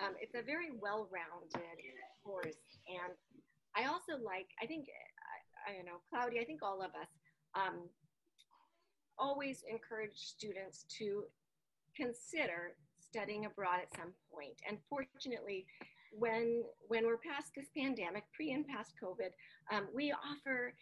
Um, 0.03 0.13
it's 0.19 0.35
a 0.37 0.45
very 0.45 0.69
well 0.75 1.09
rounded 1.09 1.57
course. 2.21 2.59
And 2.85 3.15
I 3.73 3.89
also 3.89 4.19
like, 4.19 4.51
I 4.61 4.67
think, 4.67 4.91
I, 4.91 5.71
I 5.71 5.79
don't 5.79 5.87
know, 5.87 6.03
Claudia, 6.11 6.43
I 6.43 6.45
think 6.45 6.61
all 6.61 6.83
of 6.83 6.91
us 6.93 7.09
um, 7.55 7.89
always 9.17 9.63
encourage 9.65 10.13
students 10.13 10.85
to 10.99 11.25
consider 11.97 12.77
studying 13.01 13.45
abroad 13.45 13.79
at 13.81 13.95
some 13.97 14.13
point. 14.31 14.55
And 14.67 14.77
fortunately, 14.89 15.65
when 16.13 16.63
when 16.87 17.05
we're 17.05 17.17
past 17.17 17.51
this 17.55 17.67
pandemic, 17.75 18.23
pre 18.33 18.51
and 18.51 18.65
past 18.67 18.93
COVID, 19.01 19.31
um, 19.71 19.87
we 19.93 20.13
offer 20.13 20.73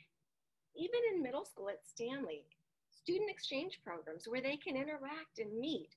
even 0.75 0.99
in 1.13 1.23
middle 1.23 1.45
school 1.45 1.69
at 1.69 1.88
Stanley 1.88 2.43
student 2.91 3.30
exchange 3.30 3.80
programs 3.86 4.28
where 4.28 4.41
they 4.41 4.58
can 4.58 4.75
interact 4.75 5.38
and 5.38 5.60
meet 5.60 5.89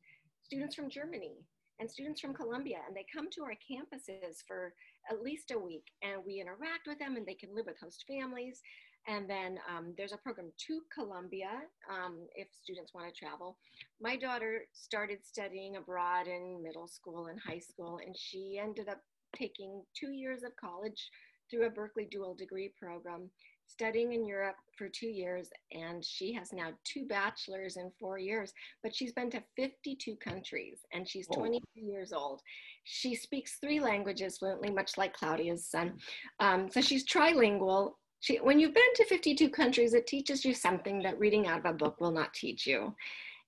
students 0.42 0.74
from 0.74 0.90
Germany 0.90 1.40
and 1.80 1.90
students 1.90 2.20
from 2.20 2.34
Colombia, 2.34 2.78
and 2.86 2.96
they 2.96 3.06
come 3.12 3.30
to 3.30 3.42
our 3.42 3.54
campuses 3.54 4.42
for 4.46 4.74
at 5.10 5.22
least 5.22 5.52
a 5.52 5.58
week, 5.58 5.84
and 6.02 6.20
we 6.26 6.40
interact 6.40 6.86
with 6.86 6.98
them, 6.98 7.16
and 7.16 7.24
they 7.24 7.34
can 7.34 7.54
live 7.54 7.66
with 7.66 7.78
host 7.80 8.04
families. 8.06 8.60
And 9.08 9.28
then 9.28 9.58
um, 9.74 9.94
there's 9.96 10.12
a 10.12 10.18
program 10.18 10.52
to 10.66 10.80
Colombia 10.94 11.48
um, 11.90 12.26
if 12.36 12.48
students 12.52 12.92
want 12.92 13.12
to 13.12 13.18
travel. 13.18 13.56
My 14.02 14.16
daughter 14.16 14.66
started 14.74 15.20
studying 15.24 15.76
abroad 15.76 16.26
in 16.26 16.62
middle 16.62 16.86
school 16.86 17.28
and 17.28 17.40
high 17.40 17.58
school, 17.58 18.00
and 18.04 18.14
she 18.16 18.60
ended 18.62 18.88
up 18.88 19.00
taking 19.34 19.82
two 19.98 20.12
years 20.12 20.42
of 20.42 20.52
college 20.56 21.10
through 21.50 21.66
a 21.66 21.70
Berkeley 21.70 22.06
dual 22.10 22.34
degree 22.34 22.70
program, 22.78 23.30
studying 23.66 24.12
in 24.12 24.26
Europe 24.26 24.56
for 24.76 24.90
two 24.90 25.08
years. 25.08 25.48
And 25.72 26.04
she 26.04 26.34
has 26.34 26.52
now 26.52 26.72
two 26.84 27.06
bachelors 27.06 27.78
in 27.78 27.90
four 27.98 28.18
years, 28.18 28.52
but 28.82 28.94
she's 28.94 29.12
been 29.12 29.30
to 29.30 29.42
52 29.56 30.16
countries 30.16 30.80
and 30.92 31.08
she's 31.08 31.26
22 31.28 31.64
years 31.76 32.12
old. 32.12 32.42
She 32.84 33.14
speaks 33.14 33.56
three 33.58 33.80
languages 33.80 34.36
fluently, 34.36 34.70
much 34.70 34.98
like 34.98 35.14
Claudia's 35.14 35.66
son. 35.66 35.94
Um, 36.40 36.70
so 36.70 36.82
she's 36.82 37.06
trilingual 37.06 37.92
she, 38.20 38.36
when 38.36 38.58
you've 38.58 38.74
been 38.74 38.94
to 38.96 39.04
52 39.04 39.48
countries, 39.50 39.94
it 39.94 40.06
teaches 40.06 40.44
you 40.44 40.54
something 40.54 41.02
that 41.02 41.18
reading 41.18 41.46
out 41.46 41.60
of 41.60 41.66
a 41.66 41.72
book 41.72 42.00
will 42.00 42.10
not 42.10 42.34
teach 42.34 42.66
you. 42.66 42.94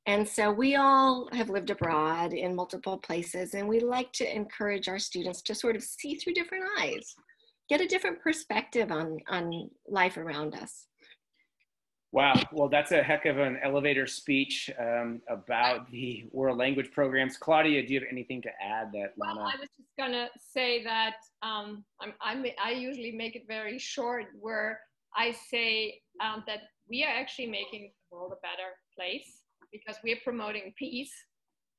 And 0.06 0.26
so 0.26 0.50
we 0.50 0.76
all 0.76 1.28
have 1.32 1.50
lived 1.50 1.70
abroad 1.70 2.32
in 2.32 2.54
multiple 2.54 2.98
places, 2.98 3.54
and 3.54 3.68
we 3.68 3.80
like 3.80 4.12
to 4.14 4.34
encourage 4.34 4.88
our 4.88 4.98
students 4.98 5.42
to 5.42 5.54
sort 5.54 5.76
of 5.76 5.82
see 5.82 6.14
through 6.14 6.34
different 6.34 6.64
eyes, 6.78 7.14
get 7.68 7.80
a 7.80 7.86
different 7.86 8.20
perspective 8.20 8.90
on, 8.90 9.18
on 9.28 9.70
life 9.88 10.16
around 10.16 10.54
us. 10.54 10.86
Wow. 12.12 12.34
Well, 12.50 12.68
that's 12.68 12.90
a 12.90 13.02
heck 13.02 13.24
of 13.26 13.38
an 13.38 13.58
elevator 13.62 14.06
speech 14.06 14.68
um, 14.80 15.20
about 15.28 15.88
the 15.90 16.24
world 16.32 16.58
language 16.58 16.90
programs. 16.90 17.36
Claudia, 17.36 17.86
do 17.86 17.94
you 17.94 18.00
have 18.00 18.08
anything 18.10 18.42
to 18.42 18.48
add 18.60 18.90
that 18.92 19.12
Launa? 19.16 19.36
Well, 19.36 19.46
I 19.46 19.60
was 19.60 19.68
just 19.76 19.96
going 19.96 20.12
to 20.12 20.26
say 20.38 20.82
that 20.82 21.14
um, 21.42 21.84
I'm, 22.00 22.12
I'm, 22.20 22.44
i 22.62 22.72
usually 22.72 23.12
make 23.12 23.36
it 23.36 23.44
very 23.46 23.78
short 23.78 24.26
where 24.40 24.80
I 25.16 25.32
say 25.50 26.00
um, 26.20 26.42
that 26.48 26.62
we 26.88 27.04
are 27.04 27.10
actually 27.10 27.46
making 27.46 27.92
the 28.10 28.16
world 28.16 28.32
a 28.32 28.40
better 28.42 28.70
place 28.96 29.42
because 29.72 29.96
we're 30.02 30.18
promoting 30.24 30.74
peace. 30.76 31.12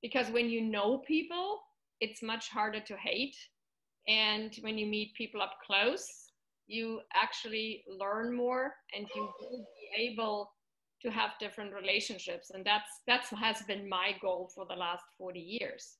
Because 0.01 0.29
when 0.31 0.49
you 0.49 0.61
know 0.61 0.99
people, 0.99 1.59
it's 1.99 2.23
much 2.23 2.47
harder 2.47 2.79
to 2.79 2.95
hate. 2.95 3.35
And 4.07 4.55
when 4.61 4.77
you 4.77 4.87
meet 4.87 5.13
people 5.15 5.41
up 5.41 5.53
close, 5.65 6.07
you 6.71 7.01
actually 7.13 7.83
learn 7.87 8.35
more 8.35 8.73
and 8.95 9.05
you 9.15 9.29
will 9.39 9.65
be 9.75 10.09
able 10.09 10.49
to 11.01 11.09
have 11.09 11.31
different 11.39 11.73
relationships. 11.73 12.51
And 12.53 12.65
that's 12.65 12.89
that's 13.07 13.29
has 13.29 13.61
been 13.63 13.89
my 13.89 14.11
goal 14.21 14.51
for 14.53 14.65
the 14.69 14.75
last 14.75 15.03
40 15.17 15.39
years. 15.39 15.97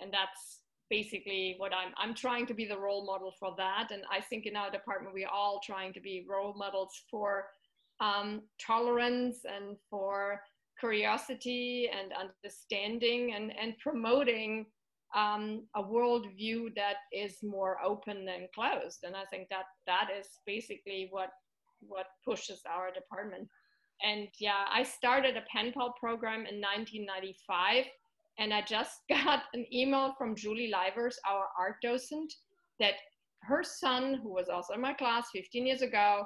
And 0.00 0.12
that's 0.12 0.60
basically 0.90 1.54
what 1.58 1.72
i'm 1.72 1.92
i'm 1.98 2.14
trying 2.14 2.44
to 2.44 2.52
be 2.52 2.66
the 2.66 2.76
role 2.76 3.06
model 3.06 3.32
for 3.38 3.54
that. 3.56 3.90
And 3.92 4.02
i 4.10 4.20
think 4.20 4.44
in 4.46 4.56
our 4.56 4.70
department 4.70 5.14
we're 5.14 5.28
all 5.28 5.60
trying 5.64 5.92
to 5.92 6.00
be 6.00 6.26
role 6.28 6.54
models 6.56 6.90
for 7.10 7.44
um, 8.00 8.42
tolerance 8.58 9.38
and 9.44 9.76
for 9.88 10.40
curiosity 10.80 11.88
and 11.92 12.12
understanding 12.12 13.34
and 13.34 13.52
and 13.60 13.78
promoting 13.78 14.66
um, 15.14 15.66
a 15.74 15.82
worldview 15.82 16.74
that 16.76 16.96
is 17.12 17.38
more 17.42 17.78
open 17.84 18.24
than 18.24 18.48
closed. 18.54 19.04
And 19.04 19.16
I 19.16 19.24
think 19.30 19.48
that 19.48 19.64
that 19.86 20.08
is 20.16 20.26
basically 20.46 21.08
what 21.10 21.30
what 21.80 22.06
pushes 22.24 22.60
our 22.70 22.92
department. 22.92 23.48
And 24.02 24.28
yeah, 24.38 24.64
I 24.72 24.82
started 24.82 25.36
a 25.36 25.42
pen 25.50 25.72
pal 25.72 25.94
program 25.98 26.46
in 26.46 26.60
1995, 26.60 27.86
and 28.38 28.52
I 28.52 28.62
just 28.62 29.00
got 29.08 29.44
an 29.54 29.66
email 29.72 30.14
from 30.16 30.36
Julie 30.36 30.70
Livers, 30.70 31.18
our 31.28 31.46
art 31.58 31.76
docent, 31.82 32.32
that 32.78 32.94
her 33.42 33.62
son, 33.62 34.20
who 34.22 34.32
was 34.32 34.48
also 34.48 34.74
in 34.74 34.80
my 34.80 34.92
class 34.92 35.28
15 35.32 35.66
years 35.66 35.82
ago, 35.82 36.24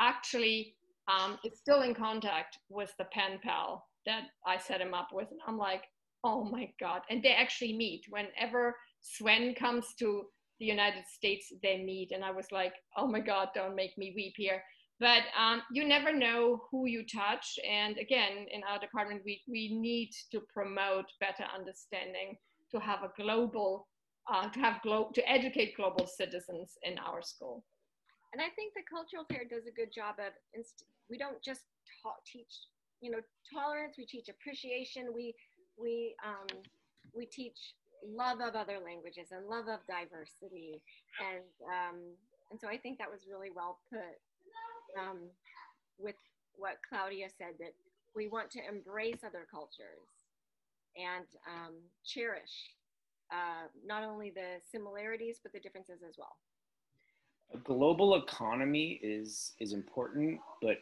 actually 0.00 0.74
um, 1.08 1.38
is 1.44 1.58
still 1.58 1.82
in 1.82 1.94
contact 1.94 2.58
with 2.68 2.92
the 2.98 3.04
pen 3.12 3.38
pal 3.42 3.86
that 4.06 4.24
I 4.46 4.58
set 4.58 4.80
him 4.80 4.94
up 4.94 5.08
with. 5.12 5.30
And 5.30 5.40
I'm 5.46 5.58
like, 5.58 5.82
oh 6.26 6.42
my 6.44 6.68
God. 6.80 7.02
And 7.08 7.22
they 7.22 7.34
actually 7.44 7.72
meet. 7.72 8.02
Whenever 8.10 8.74
Sven 9.00 9.54
comes 9.54 9.94
to 10.00 10.08
the 10.58 10.66
United 10.66 11.04
States, 11.06 11.52
they 11.62 11.76
meet. 11.92 12.10
And 12.10 12.24
I 12.24 12.32
was 12.32 12.50
like, 12.50 12.74
oh 12.96 13.06
my 13.06 13.20
God, 13.20 13.48
don't 13.54 13.76
make 13.76 13.96
me 13.96 14.12
weep 14.16 14.34
here. 14.36 14.60
But 14.98 15.24
um, 15.38 15.62
you 15.70 15.86
never 15.86 16.12
know 16.12 16.62
who 16.70 16.86
you 16.86 17.04
touch. 17.06 17.46
And 17.68 17.96
again, 17.98 18.46
in 18.50 18.62
our 18.68 18.80
department, 18.80 19.22
we, 19.24 19.42
we 19.46 19.78
need 19.88 20.10
to 20.32 20.40
promote 20.52 21.04
better 21.20 21.44
understanding, 21.56 22.36
to 22.72 22.80
have 22.80 23.02
a 23.04 23.12
global, 23.22 23.86
uh, 24.32 24.48
to 24.48 24.58
have 24.58 24.82
glo- 24.82 25.12
to 25.14 25.22
educate 25.30 25.76
global 25.76 26.06
citizens 26.06 26.72
in 26.82 26.98
our 26.98 27.22
school. 27.22 27.62
And 28.32 28.42
I 28.42 28.50
think 28.56 28.72
the 28.74 28.82
cultural 28.90 29.24
fair 29.30 29.44
does 29.48 29.66
a 29.68 29.78
good 29.80 29.92
job 29.94 30.16
of, 30.18 30.32
inst- 30.52 30.84
we 31.08 31.16
don't 31.16 31.40
just 31.44 31.60
ta- 32.02 32.22
teach, 32.26 32.54
you 33.00 33.10
know, 33.12 33.20
tolerance, 33.54 33.94
we 33.96 34.06
teach 34.06 34.28
appreciation, 34.28 35.14
we 35.14 35.34
we 35.78 36.14
um, 36.24 36.46
we 37.14 37.26
teach 37.26 37.74
love 38.04 38.40
of 38.40 38.54
other 38.54 38.78
languages 38.84 39.28
and 39.32 39.46
love 39.46 39.68
of 39.68 39.80
diversity, 39.86 40.82
and 41.20 41.44
um, 41.66 42.00
and 42.50 42.60
so 42.60 42.68
I 42.68 42.76
think 42.76 42.98
that 42.98 43.10
was 43.10 43.20
really 43.30 43.50
well 43.54 43.78
put 43.90 45.00
um, 45.00 45.18
with 45.98 46.16
what 46.56 46.78
Claudia 46.88 47.28
said 47.36 47.54
that 47.58 47.72
we 48.14 48.28
want 48.28 48.50
to 48.50 48.60
embrace 48.66 49.18
other 49.24 49.46
cultures 49.50 50.08
and 50.96 51.26
um, 51.46 51.74
cherish 52.04 52.72
uh, 53.30 53.68
not 53.84 54.02
only 54.02 54.30
the 54.30 54.60
similarities 54.70 55.40
but 55.42 55.52
the 55.52 55.60
differences 55.60 56.00
as 56.06 56.16
well. 56.18 56.36
A 57.54 57.58
global 57.58 58.16
economy 58.16 58.98
is 59.02 59.52
is 59.60 59.72
important, 59.72 60.40
but 60.62 60.78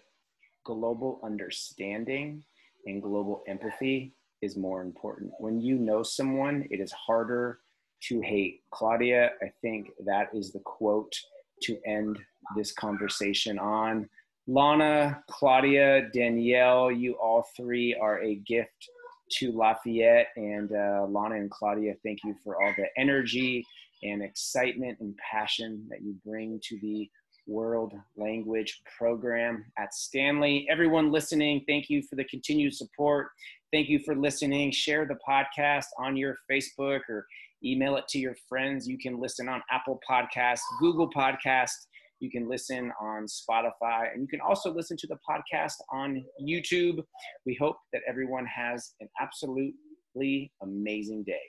global 0.64 1.20
understanding 1.22 2.42
and 2.86 3.02
global 3.02 3.42
empathy 3.46 4.14
is 4.44 4.56
more 4.56 4.82
important. 4.82 5.32
When 5.38 5.60
you 5.60 5.76
know 5.76 6.02
someone, 6.02 6.66
it 6.70 6.80
is 6.80 6.92
harder 6.92 7.60
to 8.08 8.20
hate. 8.20 8.60
Claudia, 8.70 9.30
I 9.42 9.50
think 9.62 9.90
that 10.04 10.28
is 10.34 10.52
the 10.52 10.60
quote 10.60 11.14
to 11.62 11.78
end 11.86 12.18
this 12.56 12.72
conversation 12.72 13.58
on. 13.58 14.08
Launa, 14.46 15.22
Claudia, 15.30 16.10
Danielle, 16.12 16.90
you 16.90 17.14
all 17.14 17.46
three 17.56 17.94
are 17.94 18.20
a 18.22 18.34
gift 18.36 18.90
to 19.32 19.52
Lafayette. 19.52 20.28
And 20.36 20.70
uh, 20.72 21.06
Launa 21.08 21.36
and 21.36 21.50
Claudia, 21.50 21.94
thank 22.04 22.18
you 22.24 22.34
for 22.44 22.62
all 22.62 22.74
the 22.76 22.86
energy 22.98 23.66
and 24.02 24.22
excitement 24.22 24.98
and 25.00 25.16
passion 25.16 25.86
that 25.88 26.02
you 26.02 26.14
bring 26.24 26.60
to 26.64 26.78
the 26.80 27.10
World 27.46 27.92
Language 28.16 28.80
Program 28.98 29.64
at 29.78 29.94
Stanley. 29.94 30.66
Everyone 30.70 31.12
listening, 31.12 31.64
thank 31.68 31.88
you 31.90 32.02
for 32.02 32.16
the 32.16 32.24
continued 32.24 32.74
support. 32.74 33.28
Thank 33.72 33.88
you 33.88 33.98
for 33.98 34.14
listening. 34.14 34.70
Share 34.70 35.06
the 35.06 35.18
podcast 35.28 35.86
on 35.98 36.16
your 36.16 36.36
Facebook 36.50 37.00
or 37.08 37.26
email 37.64 37.96
it 37.96 38.06
to 38.08 38.18
your 38.18 38.36
friends. 38.48 38.86
You 38.86 38.98
can 38.98 39.20
listen 39.20 39.48
on 39.48 39.62
Apple 39.70 40.00
Podcasts, 40.08 40.60
Google 40.80 41.10
Podcasts. 41.10 41.86
You 42.20 42.30
can 42.30 42.48
listen 42.48 42.92
on 43.00 43.26
Spotify, 43.26 44.12
and 44.12 44.22
you 44.22 44.28
can 44.28 44.40
also 44.40 44.72
listen 44.72 44.96
to 44.98 45.06
the 45.06 45.18
podcast 45.28 45.74
on 45.92 46.24
YouTube. 46.40 47.02
We 47.44 47.54
hope 47.60 47.76
that 47.92 48.02
everyone 48.08 48.46
has 48.46 48.94
an 49.00 49.08
absolutely 49.20 50.52
amazing 50.62 51.24
day. 51.24 51.42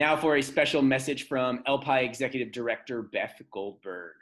Now, 0.00 0.16
for 0.16 0.36
a 0.36 0.42
special 0.42 0.82
message 0.82 1.28
from 1.28 1.62
LPI 1.66 2.04
Executive 2.04 2.52
Director 2.52 3.02
Beth 3.02 3.40
Goldberg. 3.52 4.12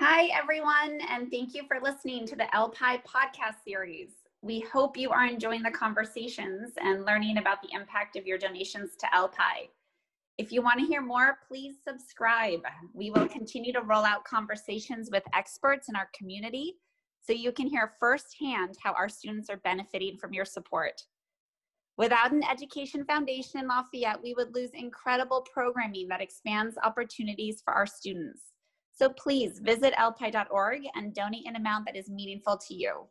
Hi, 0.00 0.26
everyone, 0.36 0.98
and 1.08 1.30
thank 1.30 1.54
you 1.54 1.62
for 1.68 1.78
listening 1.80 2.26
to 2.26 2.34
the 2.34 2.48
LPI 2.52 3.04
podcast 3.04 3.62
series. 3.64 4.10
We 4.42 4.58
hope 4.58 4.96
you 4.96 5.10
are 5.10 5.24
enjoying 5.24 5.62
the 5.62 5.70
conversations 5.70 6.72
and 6.82 7.04
learning 7.04 7.38
about 7.38 7.62
the 7.62 7.68
impact 7.72 8.16
of 8.16 8.26
your 8.26 8.36
donations 8.36 8.96
to 8.98 9.06
LPI. 9.14 9.68
If 10.36 10.50
you 10.50 10.62
want 10.62 10.80
to 10.80 10.86
hear 10.86 11.00
more, 11.00 11.38
please 11.46 11.76
subscribe. 11.86 12.62
We 12.92 13.10
will 13.10 13.28
continue 13.28 13.72
to 13.72 13.82
roll 13.82 14.04
out 14.04 14.24
conversations 14.24 15.10
with 15.12 15.22
experts 15.32 15.88
in 15.88 15.94
our 15.94 16.08
community 16.12 16.74
so 17.20 17.32
you 17.32 17.52
can 17.52 17.68
hear 17.68 17.92
firsthand 18.00 18.76
how 18.82 18.94
our 18.94 19.08
students 19.08 19.48
are 19.48 19.58
benefiting 19.58 20.16
from 20.16 20.32
your 20.32 20.44
support. 20.44 21.00
Without 21.98 22.32
an 22.32 22.42
education 22.42 23.04
foundation 23.04 23.60
in 23.60 23.68
Lafayette, 23.68 24.20
we 24.20 24.34
would 24.34 24.56
lose 24.56 24.70
incredible 24.74 25.46
programming 25.52 26.08
that 26.08 26.20
expands 26.20 26.76
opportunities 26.82 27.62
for 27.64 27.72
our 27.72 27.86
students. 27.86 28.53
So 28.94 29.08
please 29.08 29.58
visit 29.58 29.92
lpi.org 29.94 30.82
and 30.94 31.14
donate 31.14 31.46
an 31.46 31.56
amount 31.56 31.86
that 31.86 31.96
is 31.96 32.08
meaningful 32.08 32.58
to 32.68 32.74
you. 32.74 33.08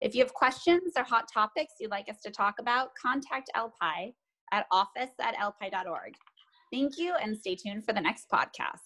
If 0.00 0.14
you 0.14 0.22
have 0.22 0.34
questions 0.34 0.92
or 0.96 1.04
hot 1.04 1.24
topics 1.32 1.74
you'd 1.80 1.90
like 1.90 2.08
us 2.10 2.20
to 2.24 2.30
talk 2.30 2.56
about, 2.60 2.90
contact 3.00 3.50
LPI 3.56 4.12
at 4.52 4.66
office 4.70 5.10
at 5.20 5.34
lpi.org. 5.36 6.14
Thank 6.72 6.98
you 6.98 7.14
and 7.14 7.36
stay 7.36 7.56
tuned 7.56 7.84
for 7.84 7.94
the 7.94 8.00
next 8.00 8.26
podcast. 8.30 8.80